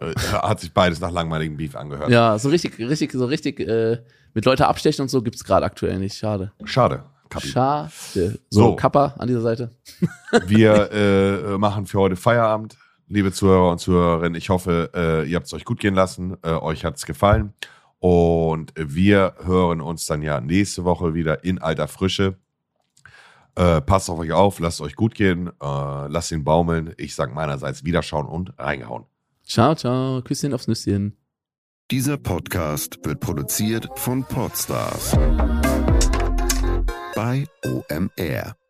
[0.00, 2.10] äh, hat sich beides nach langweiligem Beef angehört.
[2.10, 4.02] Ja, so richtig, richtig, so richtig äh,
[4.34, 6.16] mit Leute abstechen und so gibt's gerade aktuell nicht.
[6.16, 6.52] Schade.
[6.64, 7.04] Schade.
[7.28, 7.48] Kapi.
[7.48, 7.90] Schade.
[8.14, 8.76] So, So.
[8.76, 9.70] Kappa an dieser Seite.
[10.46, 12.76] Wir äh, machen für heute Feierabend.
[13.08, 14.36] Liebe Zuhörer und Zuhörerinnen.
[14.36, 16.36] Ich hoffe, äh, ihr habt es euch gut gehen lassen.
[16.42, 17.52] Äh, euch hat es gefallen.
[17.98, 22.36] Und wir hören uns dann ja nächste Woche wieder in alter Frische.
[23.54, 26.94] Äh, passt auf euch auf, lasst euch gut gehen, äh, lasst ihn baumeln.
[26.96, 29.04] Ich sage meinerseits Wiederschauen und reingehauen.
[29.44, 30.22] Ciao, ciao.
[30.22, 31.16] Küsschen aufs Nüsschen.
[31.90, 35.12] Dieser Podcast wird produziert von Podstars
[37.14, 38.61] bei OMR.